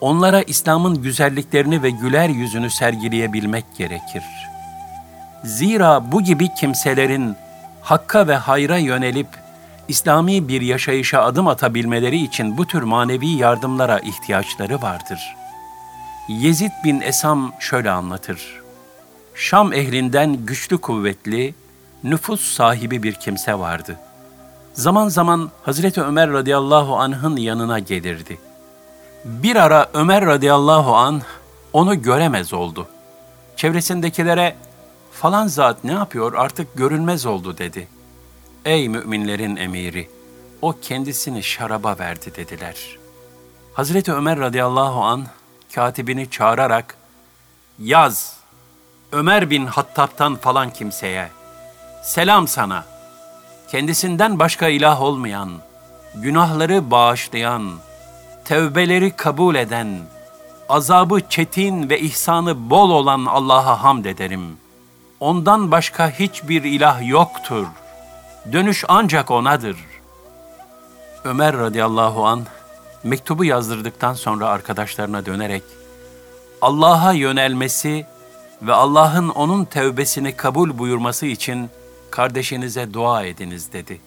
onlara 0.00 0.42
İslam'ın 0.42 1.02
güzelliklerini 1.02 1.82
ve 1.82 1.90
güler 1.90 2.28
yüzünü 2.28 2.70
sergileyebilmek 2.70 3.64
gerekir. 3.78 4.24
Zira 5.44 6.12
bu 6.12 6.22
gibi 6.22 6.54
kimselerin 6.54 7.36
hakka 7.82 8.28
ve 8.28 8.36
hayra 8.36 8.78
yönelip 8.78 9.28
İslami 9.88 10.48
bir 10.48 10.60
yaşayışa 10.60 11.22
adım 11.22 11.48
atabilmeleri 11.48 12.22
için 12.22 12.58
bu 12.58 12.66
tür 12.66 12.82
manevi 12.82 13.26
yardımlara 13.28 13.98
ihtiyaçları 13.98 14.82
vardır. 14.82 15.36
Yezid 16.28 16.72
bin 16.84 17.00
Esam 17.00 17.52
şöyle 17.60 17.90
anlatır. 17.90 18.62
Şam 19.34 19.72
ehlinden 19.72 20.46
güçlü 20.46 20.78
kuvvetli, 20.78 21.54
nüfus 22.04 22.40
sahibi 22.40 23.02
bir 23.02 23.12
kimse 23.12 23.58
vardı. 23.58 23.96
Zaman 24.72 25.08
zaman 25.08 25.50
Hazreti 25.62 26.02
Ömer 26.02 26.30
radıyallahu 26.30 26.96
anh'ın 26.96 27.36
yanına 27.36 27.78
gelirdi. 27.78 28.38
Bir 29.26 29.56
ara 29.56 29.90
Ömer 29.94 30.26
radıyallahu 30.26 30.96
anh 30.96 31.22
onu 31.72 32.02
göremez 32.02 32.52
oldu. 32.52 32.88
Çevresindekilere 33.56 34.56
falan 35.12 35.46
zat 35.46 35.84
ne 35.84 35.92
yapıyor 35.92 36.34
artık 36.34 36.74
görünmez 36.74 37.26
oldu 37.26 37.58
dedi. 37.58 37.88
Ey 38.64 38.88
müminlerin 38.88 39.56
emiri, 39.56 40.10
o 40.62 40.74
kendisini 40.82 41.42
şaraba 41.42 41.98
verdi 41.98 42.34
dediler. 42.36 42.98
Hazreti 43.74 44.12
Ömer 44.12 44.38
radıyallahu 44.38 45.02
an 45.02 45.26
katibini 45.74 46.30
çağırarak 46.30 46.96
yaz 47.78 48.36
Ömer 49.12 49.50
bin 49.50 49.66
Hattab'tan 49.66 50.36
falan 50.36 50.70
kimseye 50.72 51.28
selam 52.02 52.48
sana 52.48 52.84
kendisinden 53.70 54.38
başka 54.38 54.68
ilah 54.68 55.02
olmayan 55.02 55.50
günahları 56.14 56.90
bağışlayan 56.90 57.72
tevbeleri 58.46 59.10
kabul 59.10 59.54
eden 59.54 60.00
azabı 60.68 61.20
çetin 61.28 61.90
ve 61.90 62.00
ihsanı 62.00 62.70
bol 62.70 62.90
olan 62.90 63.24
Allah'a 63.24 63.82
hamd 63.82 64.04
ederim. 64.04 64.56
Ondan 65.20 65.70
başka 65.70 66.10
hiçbir 66.10 66.64
ilah 66.64 67.08
yoktur. 67.08 67.66
Dönüş 68.52 68.84
ancak 68.88 69.30
O'nadır. 69.30 69.76
Ömer 71.24 71.56
radıyallahu 71.56 72.26
an 72.26 72.44
mektubu 73.04 73.44
yazdırdıktan 73.44 74.14
sonra 74.14 74.48
arkadaşlarına 74.48 75.26
dönerek 75.26 75.62
Allah'a 76.62 77.12
yönelmesi 77.12 78.06
ve 78.62 78.72
Allah'ın 78.72 79.28
onun 79.28 79.64
tevbesini 79.64 80.36
kabul 80.36 80.78
buyurması 80.78 81.26
için 81.26 81.70
kardeşinize 82.10 82.92
dua 82.92 83.24
ediniz 83.24 83.72
dedi. 83.72 84.00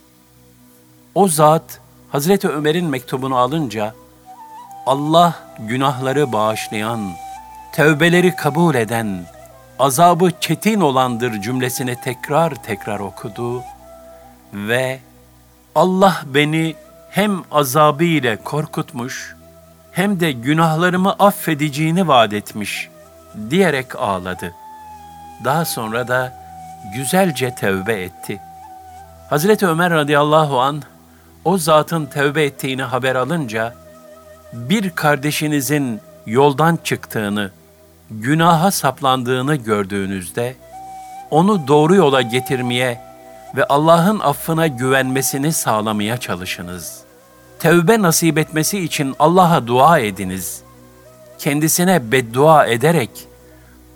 O 1.16 1.28
zat 1.28 1.82
Hazreti 2.12 2.50
Ömer'in 2.50 2.86
mektubunu 2.86 3.38
alınca 3.38 3.94
Allah 4.90 5.34
günahları 5.60 6.32
bağışlayan, 6.32 7.12
tevbeleri 7.72 8.36
kabul 8.36 8.76
eden, 8.76 9.26
azabı 9.80 10.32
çetin 10.40 10.82
olandır 10.82 11.42
cümlesini 11.42 11.96
tekrar 11.96 12.56
tekrar 12.56 13.00
okudu 13.00 13.64
ve 14.54 15.00
Allah 15.76 16.22
beni 16.26 16.76
hem 17.10 17.44
azabı 17.52 18.04
ile 18.04 18.36
korkutmuş 18.36 19.36
hem 19.92 20.20
de 20.20 20.32
günahlarımı 20.32 21.16
affedeceğini 21.20 22.08
vaat 22.08 22.34
etmiş 22.34 22.90
diyerek 23.50 23.96
ağladı. 23.96 24.54
Daha 25.44 25.66
sonra 25.66 26.08
da 26.08 26.34
güzelce 26.96 27.56
tevbe 27.56 28.02
etti. 28.02 28.42
Hazreti 29.30 29.68
Ömer 29.68 29.92
radıyallahu 29.92 30.60
an 30.60 30.82
o 31.46 31.58
zatın 31.58 32.06
tevbe 32.06 32.44
ettiğini 32.44 32.84
haber 32.84 33.16
alınca 33.16 33.74
bir 34.54 34.90
kardeşinizin 34.90 36.02
yoldan 36.26 36.80
çıktığını, 36.84 37.52
günaha 38.12 38.72
saplandığını 38.72 39.56
gördüğünüzde 39.56 40.56
onu 41.32 41.68
doğru 41.68 41.96
yola 41.96 42.22
getirmeye 42.22 43.02
ve 43.56 43.66
Allah'ın 43.66 44.20
affına 44.20 44.68
güvenmesini 44.68 45.54
sağlamaya 45.54 46.18
çalışınız. 46.18 47.00
Tevbe 47.60 48.02
nasip 48.02 48.38
etmesi 48.38 48.80
için 48.80 49.16
Allah'a 49.20 49.68
dua 49.68 50.00
ediniz. 50.00 50.62
Kendisine 51.40 52.12
beddua 52.12 52.66
ederek 52.66 53.10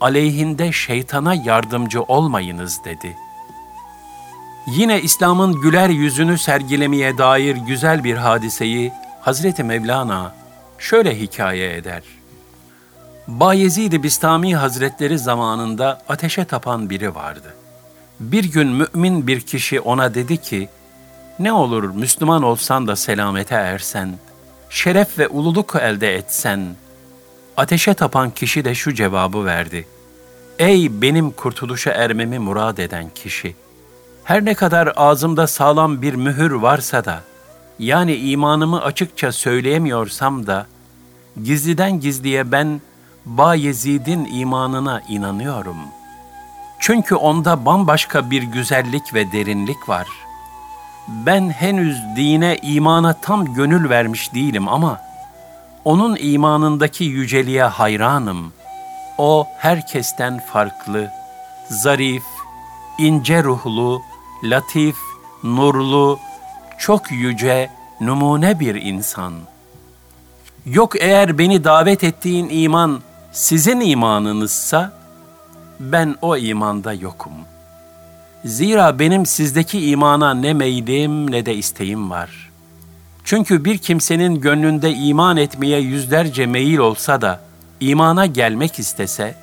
aleyhinde 0.02 0.72
şeytana 0.72 1.34
yardımcı 1.34 2.02
olmayınız 2.04 2.80
dedi. 2.86 3.16
Yine 4.68 5.02
İslam'ın 5.02 5.62
güler 5.62 5.90
yüzünü 5.90 6.38
sergilemeye 6.38 7.18
dair 7.18 7.56
güzel 7.56 8.04
bir 8.04 8.18
hadiseyi 8.18 8.94
Hazreti 9.22 9.64
Mevlana 9.64 10.43
şöyle 10.84 11.20
hikaye 11.20 11.76
eder. 11.76 12.04
Bayezid-i 13.28 14.04
Bistami 14.04 14.56
Hazretleri 14.56 15.20
zamanında 15.20 16.02
ateşe 16.10 16.46
tapan 16.46 16.90
biri 16.90 17.16
vardı. 17.16 17.54
Bir 18.20 18.44
gün 18.44 18.68
mümin 18.68 19.28
bir 19.28 19.42
kişi 19.42 19.80
ona 19.80 20.14
dedi 20.14 20.38
ki, 20.38 20.70
ne 21.40 21.52
olur 21.52 21.84
Müslüman 21.84 22.44
olsan 22.44 22.88
da 22.88 22.96
selamete 22.96 23.56
ersen, 23.56 24.18
şeref 24.70 25.20
ve 25.20 25.28
ululuk 25.28 25.76
elde 25.82 26.16
etsen. 26.16 26.76
Ateşe 27.58 27.94
tapan 27.94 28.30
kişi 28.32 28.66
de 28.66 28.76
şu 28.76 28.94
cevabı 28.94 29.46
verdi. 29.46 29.88
Ey 30.60 31.02
benim 31.02 31.32
kurtuluşa 31.32 31.92
ermemi 31.92 32.40
murad 32.40 32.78
eden 32.78 33.10
kişi! 33.16 33.56
Her 34.24 34.46
ne 34.46 34.54
kadar 34.54 34.94
ağzımda 34.96 35.48
sağlam 35.48 36.02
bir 36.02 36.14
mühür 36.14 36.52
varsa 36.52 37.06
da, 37.06 37.22
yani 37.80 38.16
imanımı 38.16 38.82
açıkça 38.82 39.32
söyleyemiyorsam 39.32 40.48
da, 40.48 40.68
gizliden 41.44 42.00
gizliye 42.00 42.52
ben 42.52 42.82
Bayezid'in 43.26 44.26
imanına 44.26 45.02
inanıyorum. 45.10 45.78
Çünkü 46.80 47.16
onda 47.16 47.66
bambaşka 47.66 48.32
bir 48.32 48.44
güzellik 48.44 49.14
ve 49.14 49.32
derinlik 49.32 49.90
var. 49.90 50.08
Ben 51.08 51.50
henüz 51.50 51.98
dine, 52.16 52.58
imana 52.62 53.14
tam 53.14 53.54
gönül 53.54 53.90
vermiş 53.90 54.34
değilim 54.34 54.68
ama 54.68 55.02
onun 55.86 56.18
imanındaki 56.20 57.04
yüceliğe 57.04 57.64
hayranım. 57.64 58.54
O 59.18 59.48
herkesten 59.58 60.40
farklı, 60.40 61.12
zarif, 61.70 62.24
ince 62.98 63.44
ruhlu, 63.44 64.02
latif, 64.44 64.96
nurlu, 65.44 66.20
çok 66.80 67.12
yüce, 67.12 67.70
numune 68.02 68.60
bir 68.60 68.76
insan. 68.76 69.34
Yok 70.66 71.02
eğer 71.02 71.38
beni 71.38 71.64
davet 71.64 72.04
ettiğin 72.04 72.50
iman 72.50 73.02
sizin 73.32 73.80
imanınızsa, 73.80 74.92
ben 75.80 76.16
o 76.22 76.38
imanda 76.38 76.94
yokum. 76.94 77.32
Zira 78.46 79.00
benim 79.00 79.26
sizdeki 79.26 79.90
imana 79.90 80.34
ne 80.34 80.54
meylim 80.54 81.32
ne 81.32 81.46
de 81.46 81.56
isteğim 81.56 82.10
var. 82.10 82.52
Çünkü 83.24 83.66
bir 83.66 83.78
kimsenin 83.78 84.42
gönlünde 84.42 84.94
iman 84.94 85.38
etmeye 85.38 85.80
yüzlerce 85.80 86.46
meyil 86.46 86.78
olsa 86.78 87.22
da, 87.22 87.40
imana 87.80 88.26
gelmek 88.26 88.80
istese, 88.80 89.36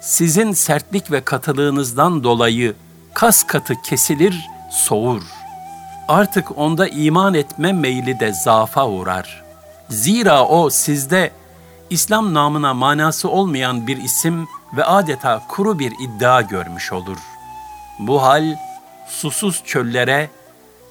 sizin 0.00 0.52
sertlik 0.52 1.10
ve 1.10 1.20
katılığınızdan 1.20 2.24
dolayı 2.24 2.74
kas 3.14 3.42
katı 3.42 3.74
kesilir, 3.82 4.36
soğur. 4.70 5.22
Artık 6.08 6.58
onda 6.58 6.88
iman 6.88 7.34
etme 7.34 7.72
meyli 7.72 8.20
de 8.20 8.32
zaafa 8.32 8.88
uğrar. 8.88 9.49
Zira 9.90 10.46
o 10.46 10.70
sizde 10.70 11.30
İslam 11.90 12.34
namına 12.34 12.74
manası 12.74 13.28
olmayan 13.28 13.86
bir 13.86 13.96
isim 13.96 14.48
ve 14.76 14.84
adeta 14.84 15.42
kuru 15.48 15.78
bir 15.78 15.92
iddia 16.00 16.40
görmüş 16.40 16.92
olur. 16.92 17.18
Bu 17.98 18.22
hal 18.22 18.56
susuz 19.08 19.62
çöllere 19.64 20.30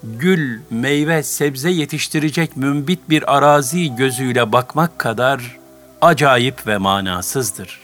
gül, 0.03 0.61
meyve, 0.69 1.23
sebze 1.23 1.69
yetiştirecek 1.69 2.57
mümbit 2.57 3.09
bir 3.09 3.37
arazi 3.37 3.95
gözüyle 3.95 4.51
bakmak 4.51 4.99
kadar 4.99 5.57
acayip 6.01 6.67
ve 6.67 6.77
manasızdır. 6.77 7.79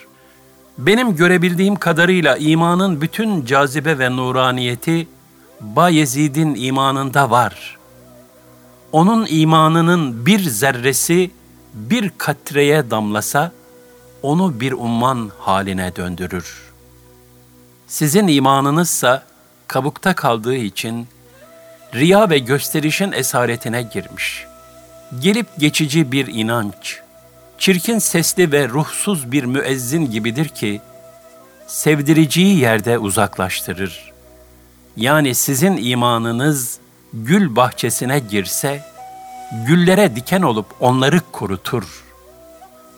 Benim 0.78 1.16
görebildiğim 1.16 1.76
kadarıyla 1.76 2.38
imanın 2.38 3.02
bütün 3.02 3.46
cazibe 3.46 4.00
ve 4.00 4.16
nuraniyeti 4.16 5.08
Bayezid'in 5.62 6.56
imanında 6.56 7.30
var. 7.30 7.75
Onun 8.96 9.28
imanının 9.30 10.26
bir 10.26 10.40
zerresi 10.40 11.32
bir 11.74 12.12
katreye 12.18 12.92
damlasa, 12.92 13.52
onu 14.22 14.60
bir 14.60 14.72
umman 14.72 15.32
haline 15.40 15.96
döndürür. 15.96 16.72
Sizin 17.88 18.28
imanınızsa 18.28 19.24
kabukta 19.68 20.16
kaldığı 20.16 20.56
için 20.56 21.08
riya 21.94 22.30
ve 22.30 22.40
gösterişin 22.40 23.12
esaretine 23.12 23.82
girmiş. 23.84 24.46
Gelip 25.20 25.48
geçici 25.58 26.12
bir 26.12 26.28
inanç, 26.28 27.00
çirkin 27.58 28.00
sesli 28.00 28.52
ve 28.52 28.70
ruhsuz 28.70 29.32
bir 29.32 29.44
müezzin 29.44 30.12
gibidir 30.12 30.48
ki, 30.48 30.82
sevdiriciyi 31.68 32.60
yerde 32.60 32.98
uzaklaştırır. 32.98 34.14
Yani 34.98 35.36
sizin 35.36 35.78
imanınız 35.78 36.80
gül 37.16 37.56
bahçesine 37.56 38.20
girse, 38.20 38.84
güllere 39.68 40.16
diken 40.16 40.42
olup 40.42 40.66
onları 40.80 41.22
kurutur. 41.32 42.04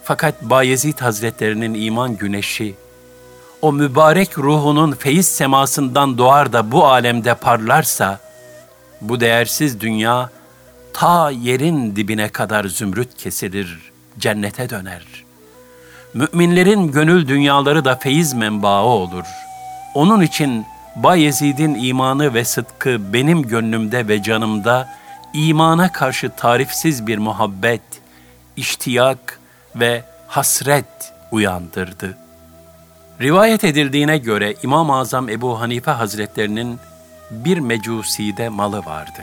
Fakat 0.04 0.42
Bayezid 0.42 1.00
Hazretlerinin 1.00 1.74
iman 1.74 2.18
güneşi, 2.18 2.76
o 3.62 3.74
mübarek 3.74 4.38
ruhunun 4.38 4.92
feyiz 4.92 5.28
semasından 5.28 6.18
doğar 6.18 6.54
da 6.54 6.72
bu 6.72 6.86
alemde 6.86 7.34
parlarsa, 7.34 8.20
bu 9.02 9.20
değersiz 9.20 9.80
dünya 9.80 10.30
ta 10.94 11.32
yerin 11.32 11.96
dibine 11.96 12.30
kadar 12.30 12.66
zümrüt 12.66 13.18
kesilir, 13.18 13.92
cennete 14.20 14.70
döner. 14.70 15.06
Müminlerin 16.14 16.92
gönül 16.92 17.28
dünyaları 17.28 17.86
da 17.86 17.96
feyiz 17.96 18.34
menbaı 18.34 18.86
olur.'' 18.86 19.48
Onun 19.98 20.22
için 20.22 20.66
Bayezid'in 21.04 21.76
imanı 21.76 22.34
ve 22.34 22.46
sıdkı 22.46 23.14
benim 23.14 23.42
gönlümde 23.42 24.08
ve 24.08 24.24
canımda 24.24 24.90
imana 25.34 25.92
karşı 25.92 26.30
tarifsiz 26.30 27.08
bir 27.08 27.18
muhabbet, 27.18 27.82
iştiyak 28.56 29.40
ve 29.76 30.04
hasret 30.28 31.14
uyandırdı. 31.32 32.18
Rivayet 33.22 33.64
edildiğine 33.64 34.18
göre 34.18 34.56
İmam-ı 34.64 34.96
Azam 34.96 35.30
Ebu 35.30 35.62
Hanife 35.62 35.92
Hazretlerinin 35.92 36.80
bir 37.32 37.58
mecuside 37.58 38.50
malı 38.50 38.86
vardı. 38.86 39.22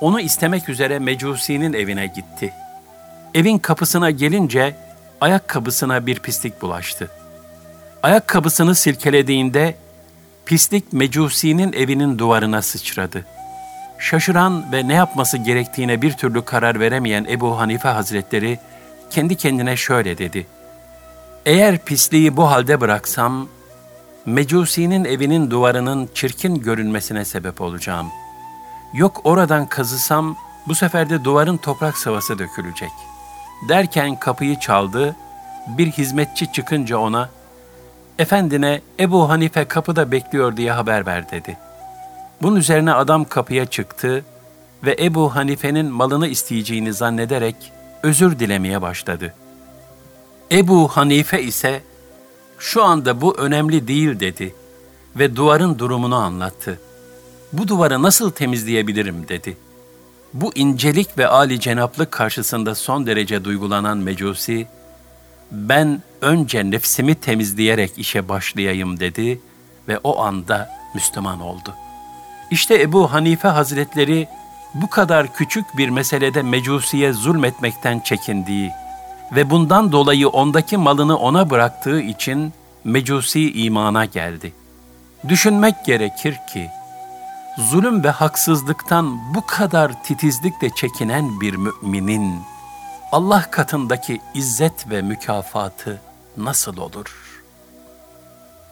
Onu 0.00 0.20
istemek 0.20 0.68
üzere 0.68 0.98
mecusinin 0.98 1.72
evine 1.72 2.06
gitti. 2.06 2.52
Evin 3.34 3.58
kapısına 3.58 4.10
gelince 4.10 4.76
ayakkabısına 5.20 6.06
bir 6.06 6.18
pislik 6.18 6.62
bulaştı. 6.62 7.10
Ayakkabısını 8.02 8.74
silkelediğinde 8.74 9.74
pislik 10.50 10.92
mecusinin 10.92 11.72
evinin 11.72 12.18
duvarına 12.18 12.62
sıçradı. 12.62 13.26
Şaşıran 13.98 14.72
ve 14.72 14.88
ne 14.88 14.94
yapması 14.94 15.36
gerektiğine 15.36 16.02
bir 16.02 16.12
türlü 16.12 16.44
karar 16.44 16.80
veremeyen 16.80 17.24
Ebu 17.24 17.58
Hanife 17.58 17.88
Hazretleri 17.88 18.58
kendi 19.10 19.36
kendine 19.36 19.76
şöyle 19.76 20.18
dedi. 20.18 20.46
Eğer 21.46 21.78
pisliği 21.78 22.36
bu 22.36 22.50
halde 22.50 22.80
bıraksam, 22.80 23.48
Mecusi'nin 24.26 25.04
evinin 25.04 25.50
duvarının 25.50 26.08
çirkin 26.14 26.54
görünmesine 26.54 27.24
sebep 27.24 27.60
olacağım. 27.60 28.06
Yok 28.94 29.20
oradan 29.24 29.66
kazısam, 29.66 30.36
bu 30.68 30.74
sefer 30.74 31.10
de 31.10 31.24
duvarın 31.24 31.56
toprak 31.56 31.98
sıvası 31.98 32.38
dökülecek. 32.38 32.92
Derken 33.68 34.16
kapıyı 34.16 34.58
çaldı, 34.58 35.16
bir 35.66 35.90
hizmetçi 35.90 36.52
çıkınca 36.52 36.96
ona, 36.96 37.28
efendine 38.20 38.80
Ebu 39.00 39.28
Hanife 39.28 39.64
kapıda 39.64 40.12
bekliyor 40.12 40.56
diye 40.56 40.72
haber 40.72 41.06
ver 41.06 41.30
dedi. 41.30 41.56
Bunun 42.42 42.56
üzerine 42.56 42.92
adam 42.92 43.24
kapıya 43.24 43.66
çıktı 43.66 44.24
ve 44.84 44.96
Ebu 45.00 45.34
Hanife'nin 45.34 45.86
malını 45.86 46.28
isteyeceğini 46.28 46.92
zannederek 46.92 47.56
özür 48.02 48.38
dilemeye 48.38 48.82
başladı. 48.82 49.34
Ebu 50.52 50.88
Hanife 50.88 51.42
ise 51.42 51.82
şu 52.58 52.82
anda 52.84 53.20
bu 53.20 53.38
önemli 53.38 53.88
değil 53.88 54.20
dedi 54.20 54.54
ve 55.16 55.36
duvarın 55.36 55.78
durumunu 55.78 56.16
anlattı. 56.16 56.80
Bu 57.52 57.68
duvarı 57.68 58.02
nasıl 58.02 58.30
temizleyebilirim 58.30 59.28
dedi. 59.28 59.56
Bu 60.34 60.52
incelik 60.54 61.18
ve 61.18 61.28
âli 61.28 61.60
cenaplık 61.60 62.10
karşısında 62.10 62.74
son 62.74 63.06
derece 63.06 63.44
duygulanan 63.44 63.98
Mecusi, 63.98 64.66
ben 65.52 66.02
önce 66.20 66.70
nefsimi 66.70 67.14
temizleyerek 67.14 67.98
işe 67.98 68.28
başlayayım 68.28 69.00
dedi 69.00 69.40
ve 69.88 69.98
o 69.98 70.20
anda 70.22 70.70
Müslüman 70.94 71.40
oldu. 71.40 71.74
İşte 72.50 72.82
Ebu 72.82 73.12
Hanife 73.12 73.48
Hazretleri 73.48 74.28
bu 74.74 74.90
kadar 74.90 75.34
küçük 75.34 75.76
bir 75.76 75.88
meselede 75.88 76.42
Mecusi'ye 76.42 77.12
zulmetmekten 77.12 78.00
çekindiği 78.00 78.70
ve 79.32 79.50
bundan 79.50 79.92
dolayı 79.92 80.28
ondaki 80.28 80.76
malını 80.76 81.16
ona 81.16 81.50
bıraktığı 81.50 82.00
için 82.00 82.52
Mecusi 82.84 83.52
imana 83.52 84.04
geldi. 84.04 84.52
Düşünmek 85.28 85.84
gerekir 85.84 86.36
ki, 86.52 86.70
zulüm 87.58 88.04
ve 88.04 88.10
haksızlıktan 88.10 89.34
bu 89.34 89.46
kadar 89.46 90.02
titizlikle 90.02 90.70
çekinen 90.70 91.40
bir 91.40 91.54
müminin, 91.56 92.40
Allah 93.12 93.50
katındaki 93.50 94.20
izzet 94.34 94.90
ve 94.90 95.02
mükafatı 95.02 96.00
nasıl 96.36 96.76
olur? 96.76 97.40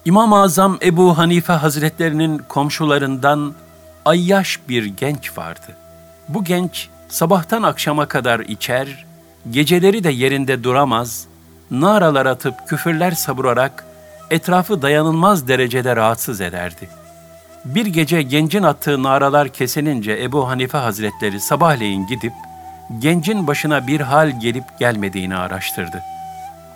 İmam-ı 0.04 0.40
Azam 0.40 0.78
Ebu 0.82 1.18
Hanife 1.18 1.52
Hazretlerinin 1.52 2.38
komşularından 2.38 3.54
ayyaş 4.04 4.60
bir 4.68 4.84
genç 4.84 5.38
vardı. 5.38 5.76
Bu 6.28 6.44
genç 6.44 6.88
sabahtan 7.08 7.62
akşama 7.62 8.08
kadar 8.08 8.40
içer, 8.40 9.06
geceleri 9.50 10.04
de 10.04 10.10
yerinde 10.10 10.64
duramaz, 10.64 11.26
naralar 11.70 12.26
atıp 12.26 12.68
küfürler 12.68 13.10
savurarak 13.10 13.84
etrafı 14.30 14.82
dayanılmaz 14.82 15.48
derecede 15.48 15.96
rahatsız 15.96 16.40
ederdi. 16.40 16.88
Bir 17.64 17.86
gece 17.86 18.22
gencin 18.22 18.62
attığı 18.62 19.02
naralar 19.02 19.48
kesilince 19.48 20.22
Ebu 20.22 20.48
Hanife 20.48 20.78
Hazretleri 20.78 21.40
sabahleyin 21.40 22.06
gidip 22.06 22.32
gencin 22.98 23.46
başına 23.46 23.86
bir 23.86 24.00
hal 24.00 24.40
gelip 24.40 24.78
gelmediğini 24.78 25.36
araştırdı. 25.36 26.02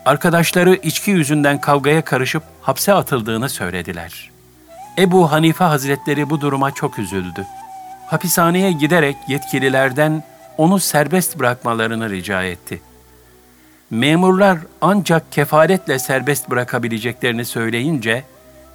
Arkadaşları 0.04 0.74
içki 0.74 1.10
yüzünden 1.10 1.60
kavgaya 1.60 2.04
karışıp 2.04 2.42
hapse 2.62 2.92
atıldığını 2.92 3.48
söylediler. 3.48 4.30
Ebu 4.98 5.32
Hanife 5.32 5.64
Hazretleri 5.64 6.30
bu 6.30 6.40
duruma 6.40 6.70
çok 6.70 6.98
üzüldü. 6.98 7.46
Hapishaneye 8.06 8.72
giderek 8.72 9.16
yetkililerden 9.28 10.22
onu 10.58 10.80
serbest 10.80 11.38
bırakmalarını 11.38 12.10
rica 12.10 12.42
etti. 12.42 12.80
Memurlar 13.90 14.58
ancak 14.80 15.32
kefaretle 15.32 15.98
serbest 15.98 16.50
bırakabileceklerini 16.50 17.44
söyleyince 17.44 18.24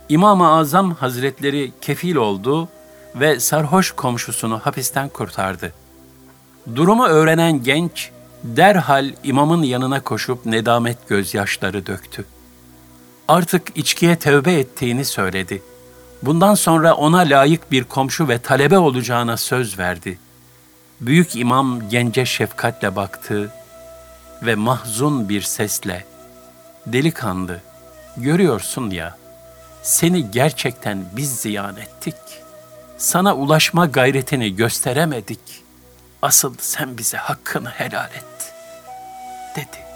İmam-ı 0.09 0.51
Azam 0.51 0.91
Hazretleri 0.91 1.71
kefil 1.81 2.15
oldu 2.15 2.69
ve 3.15 3.39
sarhoş 3.39 3.91
komşusunu 3.91 4.59
hapisten 4.59 5.09
kurtardı. 5.09 5.73
Durumu 6.75 7.05
öğrenen 7.05 7.63
genç 7.63 8.09
derhal 8.43 9.11
imamın 9.23 9.63
yanına 9.63 10.03
koşup 10.03 10.45
nedamet 10.45 11.09
gözyaşları 11.09 11.85
döktü. 11.85 12.25
Artık 13.27 13.77
içkiye 13.77 14.15
tövbe 14.15 14.53
ettiğini 14.53 15.05
söyledi. 15.05 15.63
Bundan 16.23 16.55
sonra 16.55 16.93
ona 16.93 17.17
layık 17.17 17.71
bir 17.71 17.83
komşu 17.83 18.27
ve 18.27 18.39
talebe 18.39 18.77
olacağına 18.77 19.37
söz 19.37 19.79
verdi. 19.79 20.19
Büyük 21.01 21.35
imam 21.35 21.89
gence 21.89 22.25
şefkatle 22.25 22.95
baktı 22.95 23.51
ve 24.43 24.55
mahzun 24.55 25.29
bir 25.29 25.41
sesle, 25.41 26.05
Delikanlı, 26.85 27.61
görüyorsun 28.17 28.89
ya, 28.89 29.17
seni 29.83 30.31
gerçekten 30.31 31.05
biz 31.15 31.35
ziyan 31.35 31.77
ettik. 31.77 32.15
Sana 32.97 33.35
ulaşma 33.35 33.85
gayretini 33.85 34.55
gösteremedik. 34.55 35.66
Asıl 36.21 36.55
sen 36.59 36.97
bize 36.97 37.17
hakkını 37.17 37.69
helal 37.69 38.09
et, 38.11 38.53
dedi. 39.55 39.86